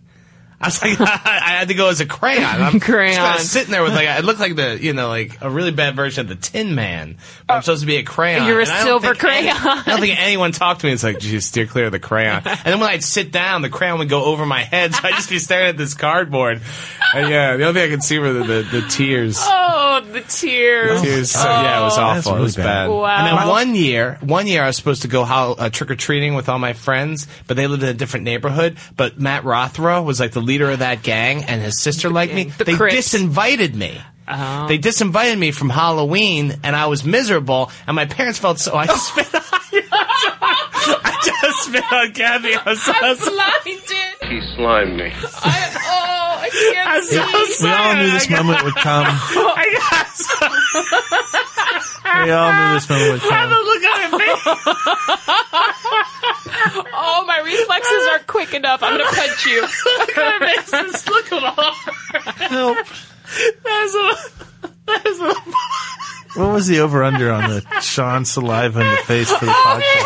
[0.61, 2.43] I was like, I had to go as a crayon.
[2.43, 3.15] I'm Crayon.
[3.15, 5.71] just kinda sitting there with like, it looked like the, you know, like a really
[5.71, 7.17] bad version of the Tin Man.
[7.47, 8.45] But I'm supposed to be a crayon.
[8.47, 9.77] You're a And I don't silver think any- crayon.
[9.79, 10.93] I don't think anyone talked to me.
[10.93, 12.43] It's like, just steer clear of the crayon.
[12.45, 15.13] And then when I'd sit down, the crayon would go over my head, so I'd
[15.15, 16.61] just be staring at this cardboard.
[17.15, 19.37] And yeah, the only thing I could see were the, the, the tears.
[19.39, 21.01] Oh Oh, the tears.
[21.01, 21.35] Tears.
[21.35, 21.43] Oh.
[21.43, 22.37] Yeah, it was That's awful.
[22.39, 22.63] it was bad.
[22.63, 22.87] bad.
[22.89, 23.05] Wow.
[23.17, 25.95] And then one year, one year I was supposed to go how, uh, trick or
[25.95, 28.77] treating with all my friends, but they lived in a different neighborhood.
[28.95, 32.45] But Matt Rothrow was like the leader of that gang, and his sister liked me.
[32.45, 32.95] The they Crips.
[32.95, 34.01] disinvited me.
[34.31, 34.67] Oh.
[34.67, 37.71] They disinvited me from Halloween, and I was miserable.
[37.87, 38.73] And my parents felt so.
[38.75, 39.27] I just spit.
[41.01, 42.53] I just spit on Kathy.
[42.55, 43.81] I was so I'm blinded.
[44.29, 45.11] He slimed me.
[45.13, 45.15] I,
[45.85, 47.53] oh, I can't I'm see.
[47.53, 49.05] so We all knew this moment would come.
[49.09, 50.47] I got so.
[52.25, 53.51] We all knew this moment would Have come.
[53.51, 54.43] a look on your face.
[56.47, 58.83] Oh, my reflexes are quick enough.
[58.83, 59.61] I'm gonna punch you.
[59.61, 60.71] Look at her face.
[60.71, 61.73] Just Look at all.
[62.35, 62.77] Help.
[63.63, 64.17] There's a.
[64.85, 65.33] There's a.
[66.35, 69.79] What was the over under on the Sean saliva in the face for the oh,
[69.81, 70.05] podcast?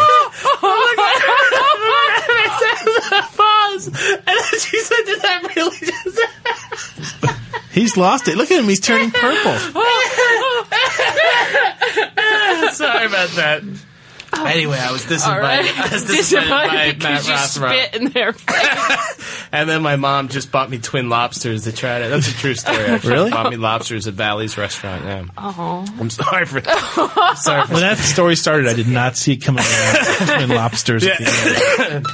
[0.61, 1.41] Look at her.
[1.83, 2.57] Look at her face.
[2.83, 3.87] There's a pause.
[3.87, 6.19] And then she said, "Did that really just?"
[7.71, 8.37] He's lost it.
[8.37, 8.69] Look at him.
[8.69, 9.57] He's turning purple.
[12.71, 13.63] Sorry about that.
[14.53, 15.63] Anyway, I was All right.
[15.65, 15.79] disinvited.
[15.91, 17.71] I was disinvited by Matt because you Rothrock.
[17.89, 19.47] spit in their face.
[19.51, 22.07] And then my mom just bought me twin lobsters to try to.
[22.09, 22.77] That's a true story.
[22.85, 23.13] Actually.
[23.13, 23.31] Really?
[23.31, 25.03] Bought me lobsters at Valley's restaurant.
[25.05, 25.25] Yeah.
[25.37, 25.85] Oh.
[25.99, 26.61] I'm sorry for.
[26.65, 27.73] I'm sorry for.
[27.73, 30.27] When that story started, I did not see it coming around.
[30.37, 31.05] Twin lobsters.
[31.05, 32.05] at the end.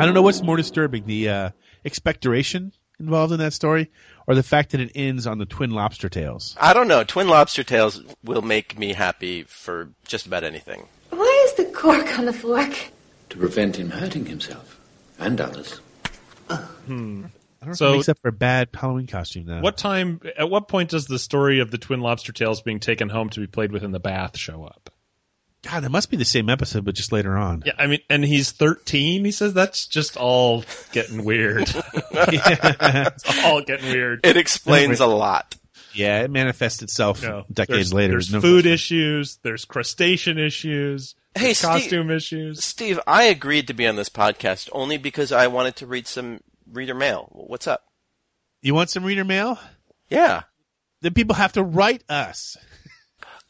[0.00, 1.50] I don't know what's more disturbing: the uh,
[1.84, 3.90] expectoration involved in that story,
[4.26, 6.56] or the fact that it ends on the twin lobster tails.
[6.60, 7.04] I don't know.
[7.04, 10.86] Twin lobster tails will make me happy for just about anything.
[11.10, 12.74] Why is the cork on the fork?
[13.30, 14.78] To prevent him hurting himself.
[15.18, 15.80] And others.
[16.86, 17.24] Hmm.
[17.60, 19.46] I don't So- if it makes up for a bad Halloween costume.
[19.46, 19.60] Though.
[19.60, 20.20] What time?
[20.38, 23.40] At what point does the story of the twin lobster tails being taken home to
[23.40, 24.90] be played with in the bath show up?
[25.62, 27.64] God, that must be the same episode, but just later on.
[27.66, 29.24] Yeah, I mean, and he's 13.
[29.24, 31.62] He says that's just all getting weird.
[32.12, 34.20] it's all getting weird.
[34.24, 35.56] It explains a lot.
[35.94, 38.12] Yeah, it manifests itself You know, decades there's, later.
[38.12, 38.72] There's no food question.
[38.72, 39.38] issues.
[39.42, 41.16] There's crustacean issues.
[41.34, 42.64] Hey, there's Steve- costume issues.
[42.64, 46.40] Steve, I agreed to be on this podcast only because I wanted to read some
[46.70, 47.28] reader mail.
[47.32, 47.82] What's up?
[48.62, 49.58] You want some reader mail?
[50.08, 50.42] Yeah.
[51.00, 52.56] Then people have to write us.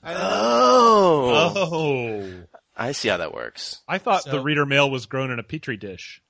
[0.05, 1.53] Oh.
[1.57, 2.31] Oh,
[2.77, 3.83] I see how that works.
[3.89, 6.23] I thought So- the reader mail was grown in a petri dish.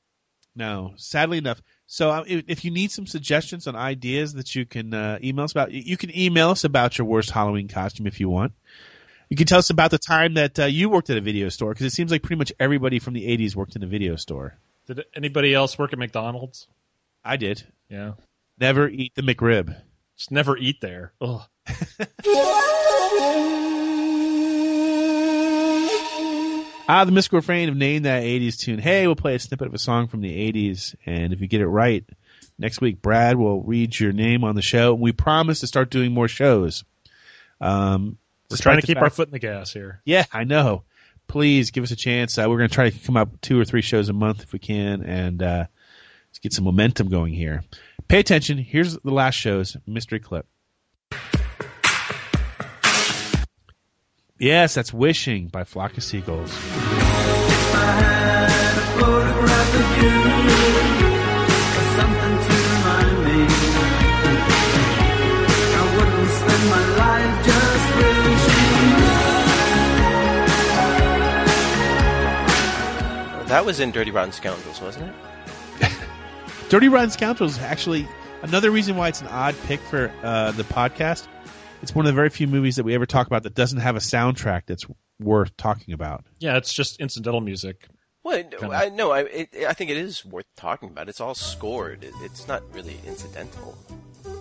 [0.56, 1.62] No, sadly enough.
[1.86, 5.44] So uh, if, if you need some suggestions on ideas that you can uh, email
[5.44, 8.52] us about, you can email us about your worst Halloween costume if you want.
[9.30, 11.72] You can tell us about the time that uh, you worked at a video store
[11.72, 14.56] because it seems like pretty much everybody from the '80s worked in a video store.
[14.86, 16.66] Did anybody else work at McDonald's?
[17.24, 17.62] I did.
[17.88, 18.14] Yeah.
[18.58, 19.76] Never eat the McRib.
[20.16, 21.12] Just never eat there.
[21.20, 21.42] Ugh.
[26.90, 28.78] Ah, the mystical refrain of name that 80s tune.
[28.78, 31.60] Hey, we'll play a snippet of a song from the 80s, and if you get
[31.60, 32.02] it right,
[32.58, 34.94] next week Brad will read your name on the show.
[34.94, 36.84] We promise to start doing more shows.
[37.60, 38.16] Um,
[38.50, 40.00] We're trying to keep fact- our foot in the gas here.
[40.06, 40.84] Yeah, I know.
[41.26, 42.38] Please give us a chance.
[42.38, 44.54] Uh, we're going to try to come up two or three shows a month if
[44.54, 45.66] we can, and uh,
[46.30, 47.64] let's get some momentum going here.
[48.08, 48.56] Pay attention.
[48.56, 50.46] Here's the last show's mystery clip.
[54.38, 56.56] Yes, that's "Wishing" by Flock of Seagulls.
[73.48, 75.10] That was in Dirty Rotten Scoundrels, wasn't
[75.80, 75.92] it?
[76.68, 78.06] Dirty Rotten Scoundrels is actually
[78.42, 81.26] another reason why it's an odd pick for uh, the podcast.
[81.82, 83.96] It's one of the very few movies that we ever talk about that doesn't have
[83.96, 84.84] a soundtrack that's
[85.20, 86.24] worth talking about.
[86.38, 87.86] Yeah, it's just incidental music.
[88.24, 88.76] Well, Kinda.
[88.76, 91.08] I no, I it, I think it is worth talking about.
[91.08, 92.04] It's all scored.
[92.04, 93.78] It, it's not really incidental.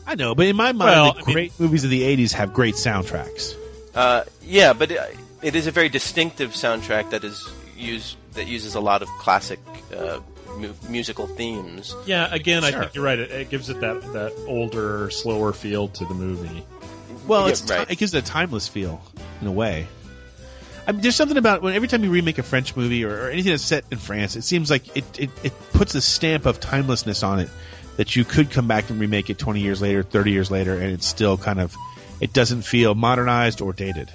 [0.05, 2.33] I know, but in my mind, Well, the I mean- great movies of the '80s
[2.33, 3.55] have great soundtracks.
[3.95, 8.75] Uh, yeah, but it, it is a very distinctive soundtrack that is used that uses
[8.75, 9.59] a lot of classic
[9.95, 10.19] uh,
[10.57, 11.95] mu- musical themes.
[12.05, 13.17] Yeah, again, I think you're right.
[13.19, 16.63] It, it gives it that, that older, slower feel to the movie.
[17.27, 17.91] Well, Yeah, right.
[17.91, 19.01] it gives it a timeless feel
[19.41, 19.87] in a way.
[20.87, 23.29] I mean, there's something about when every time you remake a French movie or, or
[23.29, 26.61] anything that's set in France, it seems like it, it, it puts a stamp of
[26.61, 27.49] timelessness on it
[27.97, 30.93] that you could come back and remake it 20 years later, 30 years later, and
[30.93, 31.75] it's still kind of
[32.21, 34.09] it doesn't feel modernized or dated.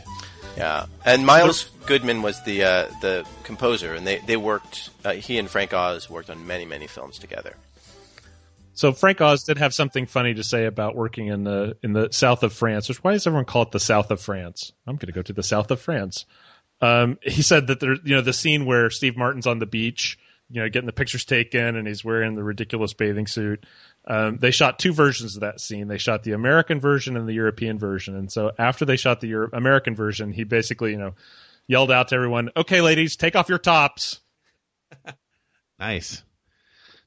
[0.57, 4.91] Yeah, and Miles Goodman was the uh, the composer, and they they worked.
[5.05, 7.57] Uh, he and Frank Oz worked on many many films together.
[8.75, 12.09] So Frank Oz did have something funny to say about working in the in the
[12.11, 12.89] south of France.
[12.89, 14.73] Which why does everyone call it the south of France?
[14.87, 16.27] I'm going to go to the south of France.
[16.81, 20.19] Um, he said that there, you know, the scene where Steve Martin's on the beach
[20.53, 23.65] you know getting the pictures taken, and he's wearing the ridiculous bathing suit.
[24.07, 25.89] Um, they shot two versions of that scene.
[25.89, 28.15] They shot the American version and the European version.
[28.15, 31.15] And so after they shot the Euro- American version, he basically you know
[31.67, 34.21] yelled out to everyone, "Okay, ladies, take off your tops."
[35.79, 36.23] Nice,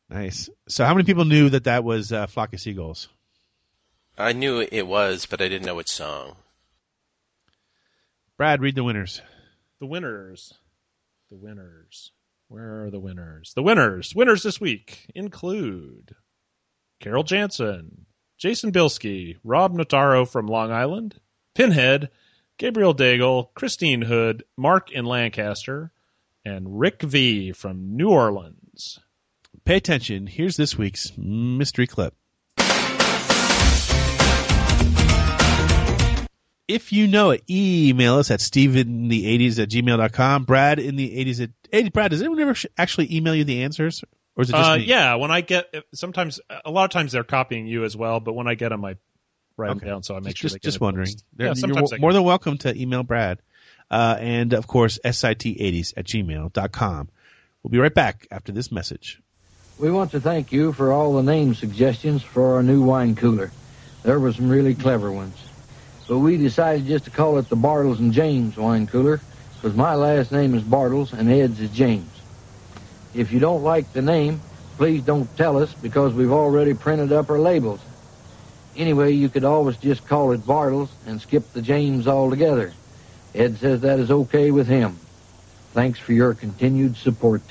[0.10, 0.50] nice.
[0.68, 3.08] So, how many people knew that that was uh, "Flock of Seagulls"?
[4.18, 6.38] I knew it was, but I didn't know which song.
[8.38, 9.22] Brad, read the winners.
[9.80, 10.54] The winners.
[11.30, 12.12] The winners.
[12.48, 13.54] Where are the winners?
[13.56, 14.14] The winners.
[14.16, 16.16] Winners this week include
[17.00, 18.06] Carol Jansen,
[18.38, 21.20] Jason Bilski, Rob Notaro from Long Island,
[21.56, 22.10] Pinhead,
[22.58, 25.92] Gabriel Daigle, Christine Hood, Mark in Lancaster,
[26.46, 29.00] and Rick V from New Orleans.
[29.66, 30.28] Pay attention.
[30.28, 32.14] Here's this week's mystery clip.
[36.68, 40.44] If you know it, email us at steveinthe80s at gmail.com.
[40.46, 41.90] Brad in the 80s at 80.
[41.90, 44.04] Brad, does anyone ever actually email you the answers?
[44.36, 44.84] Or is it just Uh, me?
[44.86, 48.34] yeah, when I get sometimes a lot of times they're copying you as well, but
[48.34, 48.96] when I get them, I
[49.58, 49.80] write Okay.
[49.82, 51.08] them down so I make just, sure just, just in wondering.
[51.40, 53.40] Yeah, You're more than welcome to email Brad.
[53.90, 57.10] Uh, and of course, sit80s at gmail.com.
[57.64, 59.22] We'll be right back after this message.
[59.78, 63.52] We want to thank you for all the name suggestions for our new wine cooler.
[64.04, 65.36] There were some really clever ones.
[66.08, 69.20] But we decided just to call it the Bartles and James wine cooler
[69.56, 72.10] because my last name is Bartles and Ed's is James.
[73.14, 74.40] If you don't like the name,
[74.78, 77.82] please don't tell us because we've already printed up our labels.
[78.78, 82.72] Anyway, you could always just call it Bartles and skip the James altogether.
[83.34, 84.98] Ed says that is okay with him.
[85.74, 87.42] Thanks for your continued support.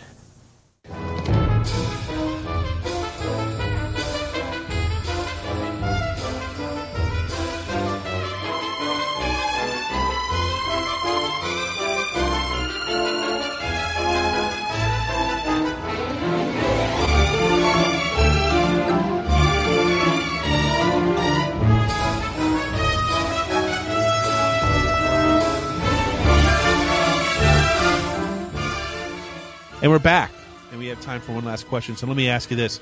[29.84, 30.32] And we're back.
[30.70, 31.94] And we have time for one last question.
[31.94, 32.78] So let me ask you this.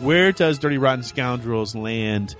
[0.00, 2.36] Where does Dirty Rotten Scoundrels land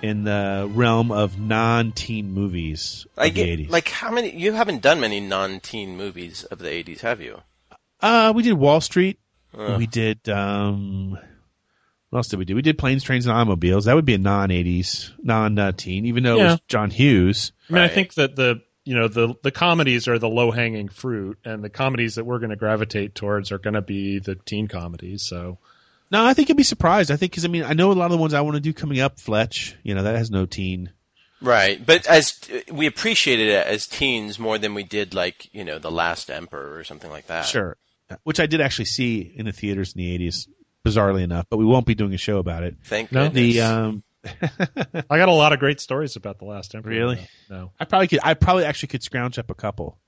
[0.00, 3.68] in the realm of non teen movies of I the get 80s?
[3.70, 4.34] like how many?
[4.34, 7.42] You haven't done many non-teen movies of the '80s, have you?
[8.00, 9.20] Uh, we did Wall Street.
[9.52, 9.76] Ugh.
[9.76, 11.18] We did, um,
[12.08, 12.54] what else did we do?
[12.54, 13.84] We did Planes, Trains, and Automobiles.
[13.84, 17.52] That would be a non 80s, non uh, teen, even though it was John Hughes.
[17.68, 20.88] I mean, I think that the you know the the comedies are the low hanging
[20.88, 24.34] fruit, and the comedies that we're going to gravitate towards are going to be the
[24.34, 25.22] teen comedies.
[25.22, 25.58] So
[26.10, 27.12] No, I think you'd be surprised.
[27.12, 28.60] I think, cause I mean, I know a lot of the ones I want to
[28.60, 30.90] do coming up, Fletch, you know, that has no teen.
[31.40, 32.40] Right, but as
[32.72, 36.76] we appreciated it as teens more than we did like you know the Last Emperor
[36.76, 37.46] or something like that.
[37.46, 37.76] Sure.
[38.24, 40.48] Which I did actually see in the theaters in the 80s,
[40.84, 42.74] bizarrely enough, but we won't be doing a show about it.
[42.82, 43.26] Thank No.
[43.26, 43.54] goodness.
[43.54, 46.90] The, um, I got a lot of great stories about the last Emperor.
[46.90, 47.28] Really?
[47.48, 47.56] though.
[47.56, 47.72] No.
[47.78, 48.20] I probably could.
[48.22, 49.98] I probably actually could scrounge up a couple,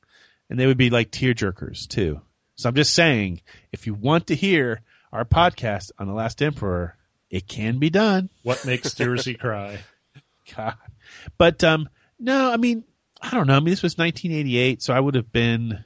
[0.51, 2.21] and they would be like tear jerkers too.
[2.57, 3.41] So I'm just saying,
[3.73, 4.83] if you want to hear
[5.13, 6.97] our podcast on the Last Emperor,
[7.31, 8.29] it can be done.
[8.43, 9.79] What makes Jersey cry?
[10.55, 10.77] God,
[11.39, 11.89] but um,
[12.19, 12.85] no, I mean,
[13.21, 13.57] I don't know.
[13.57, 15.83] I mean, this was 1988, so I would have been,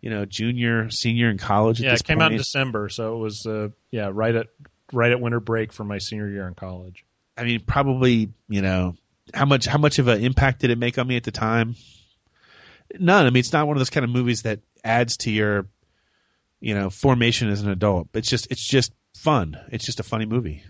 [0.00, 1.80] you know, junior, senior in college.
[1.80, 2.38] At Yeah, it came out in.
[2.38, 4.46] December, so it was uh, yeah right at
[4.92, 7.04] right at winter break for my senior year in college.
[7.36, 8.94] I mean, probably, you know,
[9.32, 11.76] how much how much of an impact did it make on me at the time?
[12.98, 13.26] None.
[13.26, 15.66] I mean, it's not one of those kind of movies that adds to your,
[16.60, 18.08] you know, formation as an adult.
[18.14, 19.56] It's just it's just fun.
[19.70, 20.62] It's just a funny movie.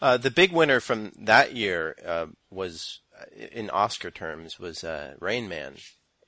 [0.00, 5.14] Uh, the big winner from that year uh, was, uh, in Oscar terms, was uh,
[5.20, 5.74] Rain Man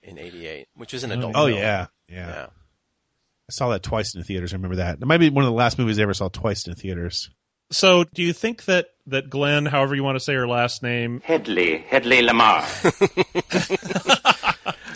[0.03, 1.35] in '88, which is an adult.
[1.37, 1.59] Oh film.
[1.59, 2.47] yeah, yeah.
[3.49, 4.53] I saw that twice in the theaters.
[4.53, 4.99] I remember that.
[5.01, 7.31] It might be one of the last movies I ever saw twice in the theaters.
[7.71, 11.21] So, do you think that that Glenn, however you want to say her last name,
[11.25, 12.67] Headley, Headley Lamar.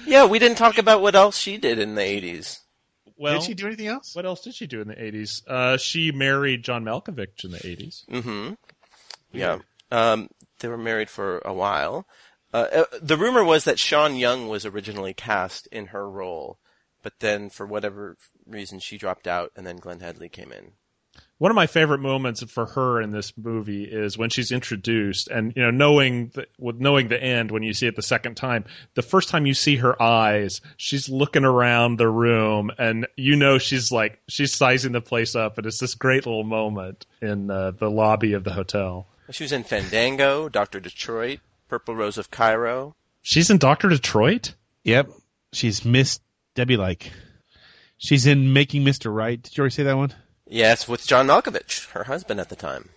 [0.05, 2.59] Yeah, we didn't talk about what else she did in the '80s.
[3.17, 4.15] well, did she do anything else?
[4.15, 5.43] What else did she do in the eighties?
[5.47, 8.05] Uh, she married John Malkovich in the eighties.
[8.11, 8.55] Mm-hmm.
[9.33, 9.61] Yeah.
[9.91, 10.29] Um,
[10.61, 12.07] they were married for a while.
[12.53, 16.59] Uh, uh, the rumor was that Sean Young was originally cast in her role,
[17.03, 20.73] but then for whatever reason she dropped out, and then Glenne Headly came in.
[21.43, 25.53] One of my favorite moments for her in this movie is when she's introduced, and
[25.57, 28.65] you know, knowing the, with knowing the end when you see it the second time.
[28.95, 33.59] The first time you see her eyes, she's looking around the room, and you know
[33.59, 37.73] she's like she's sizing the place up, and it's this great little moment in uh,
[37.73, 39.09] the lobby of the hotel.
[39.33, 42.95] She was in Fandango, Doctor Detroit, Purple Rose of Cairo.
[43.23, 44.55] She's in Doctor Detroit.
[44.85, 45.11] Yep,
[45.53, 46.21] she's Miss
[46.55, 47.11] Debbie like.
[47.99, 49.13] She's in Making Mr.
[49.13, 49.43] Right.
[49.43, 50.15] Did you already say that one?
[50.53, 52.91] Yes, with John Malkovich, her husband at the time.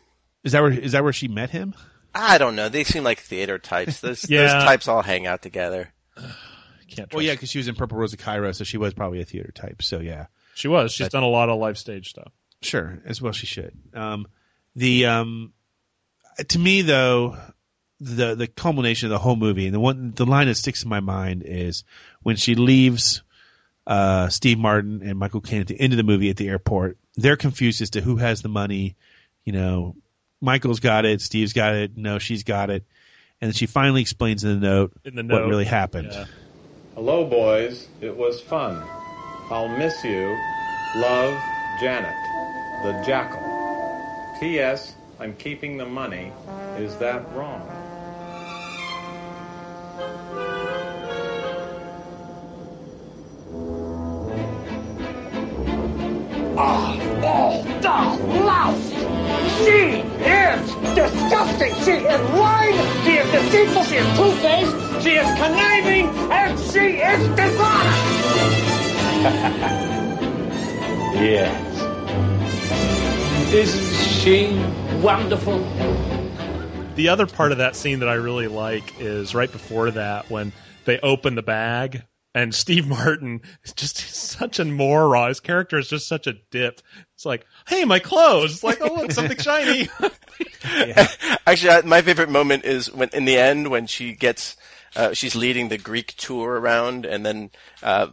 [0.43, 1.73] Is that where is that where she met him?
[2.13, 2.69] I don't know.
[2.69, 3.99] They seem like theater types.
[4.01, 4.41] Those, Yeah.
[4.53, 5.93] those types all hang out together.
[6.89, 7.11] Can't.
[7.13, 9.25] Well, yeah, because she was in Purple Rose of Cairo, so she was probably a
[9.25, 9.81] theater type.
[9.81, 10.91] So yeah, She was.
[10.91, 12.31] She's But- done a lot of live stage stuff.
[12.61, 13.73] Sure, as well she should.
[13.93, 14.27] Um,
[14.75, 15.53] the um,
[16.47, 17.37] to me though,
[17.99, 20.89] the the culmination of the whole movie and the one the line that sticks in
[20.89, 21.83] my mind is
[22.21, 23.23] when she leaves
[23.87, 26.97] uh, Steve Martin and Michael Caine at the end of the movie at the airport.
[27.15, 28.95] They're confused as to who has the money.
[29.43, 29.95] You know,
[30.41, 32.83] Michael's got it, Steve's got it, no, she's got it,
[33.41, 36.09] and she finally explains in the note, In the what really happened.
[36.11, 36.25] yeah.
[36.95, 37.87] Hello, boys.
[38.01, 38.81] It was fun.
[39.49, 40.27] I'll miss you.
[40.95, 41.39] Love,
[41.79, 42.15] Janet,
[42.83, 43.41] the jackal.
[44.39, 44.95] P.S.
[45.19, 46.31] I'm keeping the money.
[46.77, 47.61] Is that wrong?
[56.57, 58.89] Ah, oh, the louse!
[59.59, 61.73] She is disgusting!
[61.83, 63.03] She is lying!
[63.03, 63.83] She is deceitful!
[63.83, 65.03] She is two-faced!
[65.03, 66.07] She is conniving!
[66.31, 68.35] And she is dishonest!
[71.15, 71.81] Yes.
[73.53, 74.57] Isn't she
[75.01, 75.59] wonderful?
[76.95, 80.53] The other part of that scene that I really like is right before that when
[80.85, 82.03] they open the bag
[82.35, 85.29] and Steve Martin is just such a moron.
[85.29, 86.81] His character is just such a dip.
[87.13, 88.55] It's like, hey, my clothes.
[88.55, 89.87] It's Like, oh, look, something shiny.
[91.47, 94.57] Actually, my favorite moment is when in the end when she gets
[94.97, 98.07] uh, she's leading the Greek tour around, and then uh,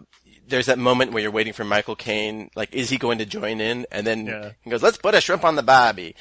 [0.46, 2.48] there's that moment where you're waiting for Michael Caine.
[2.54, 3.86] Like, is he going to join in?
[3.90, 6.14] And then he goes, "Let's put a shrimp on the barbie."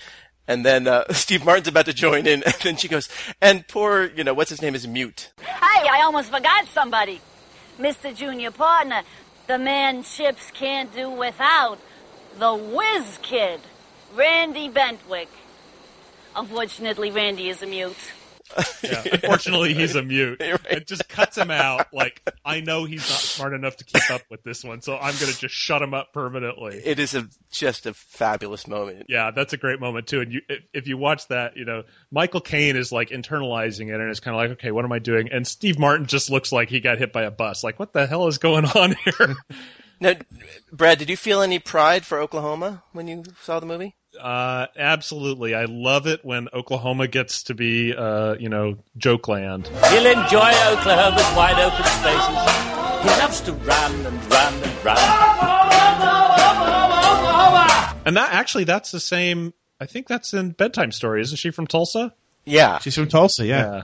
[0.47, 3.09] And then uh, Steve Martin's about to join in, and then she goes,
[3.41, 7.21] "And poor, you know, what's his name is mute." Hey, I almost forgot somebody.
[7.81, 8.15] Mr.
[8.15, 9.01] Junior Partner,
[9.47, 11.79] the man ships can't do without.
[12.37, 13.59] The whiz kid,
[14.15, 15.27] Randy Bentwick.
[16.35, 18.13] Unfortunately, Randy is a mute.
[18.83, 20.41] Yeah, unfortunately, he's a mute.
[20.71, 21.93] It just cuts him out.
[21.93, 25.13] Like, I know he's not smart enough to keep up with this one, so I'm
[25.15, 26.81] going to just shut him up permanently.
[26.83, 29.05] It is a just a fabulous moment.
[29.07, 30.21] Yeah, that's a great moment too.
[30.21, 33.99] And you, if, if you watch that, you know, Michael Caine is like internalizing it,
[33.99, 35.29] and it's kind of like, okay, what am I doing?
[35.31, 37.63] And Steve Martin just looks like he got hit by a bus.
[37.63, 39.35] Like, what the hell is going on here?
[39.99, 40.15] Now,
[40.71, 43.95] Brad, did you feel any pride for Oklahoma when you saw the movie?
[44.19, 45.55] Uh, absolutely.
[45.55, 49.67] I love it when Oklahoma gets to be, uh, you know, joke land.
[49.67, 52.71] He'll enjoy Oklahoma's wide open spaces.
[53.03, 54.97] He loves to run and run and run.
[58.05, 59.53] And that actually, that's the same.
[59.79, 61.21] I think that's in Bedtime Story.
[61.21, 62.13] Isn't she from Tulsa?
[62.45, 63.45] Yeah, she's from Tulsa.
[63.45, 63.83] Yeah.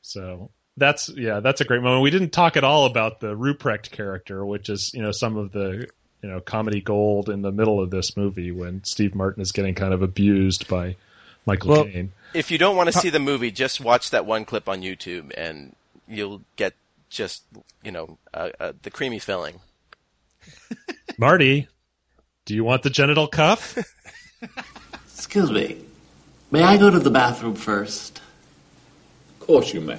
[0.00, 2.02] So that's yeah, that's a great moment.
[2.02, 5.52] We didn't talk at all about the Ruprecht character, which is you know some of
[5.52, 5.88] the
[6.22, 9.74] you know comedy gold in the middle of this movie when Steve Martin is getting
[9.74, 10.96] kind of abused by
[11.46, 12.12] Michael Well, Caine.
[12.34, 15.32] If you don't want to see the movie, just watch that one clip on YouTube,
[15.36, 15.74] and
[16.08, 16.74] you'll get
[17.10, 17.42] just
[17.82, 19.60] you know uh, uh, the creamy filling.
[21.18, 21.68] Marty,
[22.46, 23.76] do you want the genital cuff?
[25.04, 25.76] Excuse me.
[26.50, 28.20] May I go to the bathroom first?
[29.40, 29.98] Of course you may.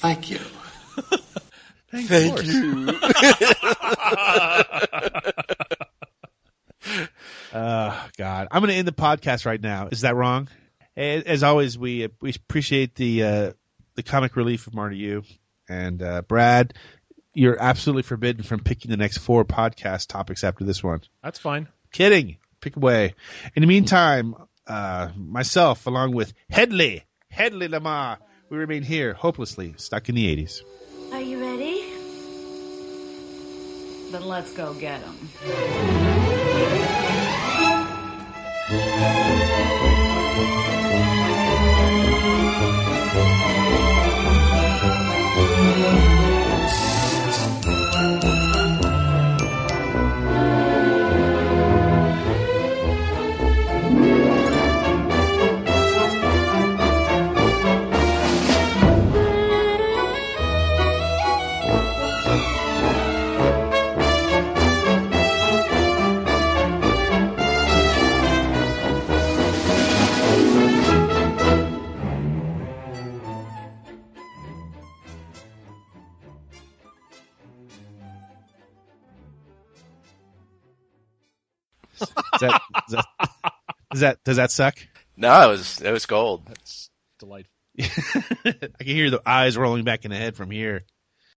[0.00, 0.38] Thank you.
[1.92, 2.88] Thank you.
[7.52, 9.88] Uh, God, I'm going to end the podcast right now.
[9.92, 10.48] Is that wrong?
[10.96, 13.52] As, as always, we we appreciate the uh,
[13.94, 15.22] the comic relief of Marty U
[15.68, 16.72] and uh, Brad.
[17.34, 21.02] You're absolutely forbidden from picking the next four podcast topics after this one.
[21.22, 21.68] That's fine.
[21.92, 22.38] Kidding.
[22.62, 23.14] Pick away.
[23.54, 24.34] In the meantime,
[24.66, 28.18] uh, myself, along with Headley, Headley Lamar,
[28.50, 30.62] we remain here, hopelessly stuck in the 80s.
[31.12, 31.84] Are you ready?
[34.10, 35.16] Then let's go get them.
[82.40, 83.06] that, is that,
[83.94, 84.78] is that does that suck?
[85.16, 86.46] No, it was it was gold.
[86.46, 87.52] That's delightful.
[87.80, 90.84] I can hear the eyes rolling back in the head from here.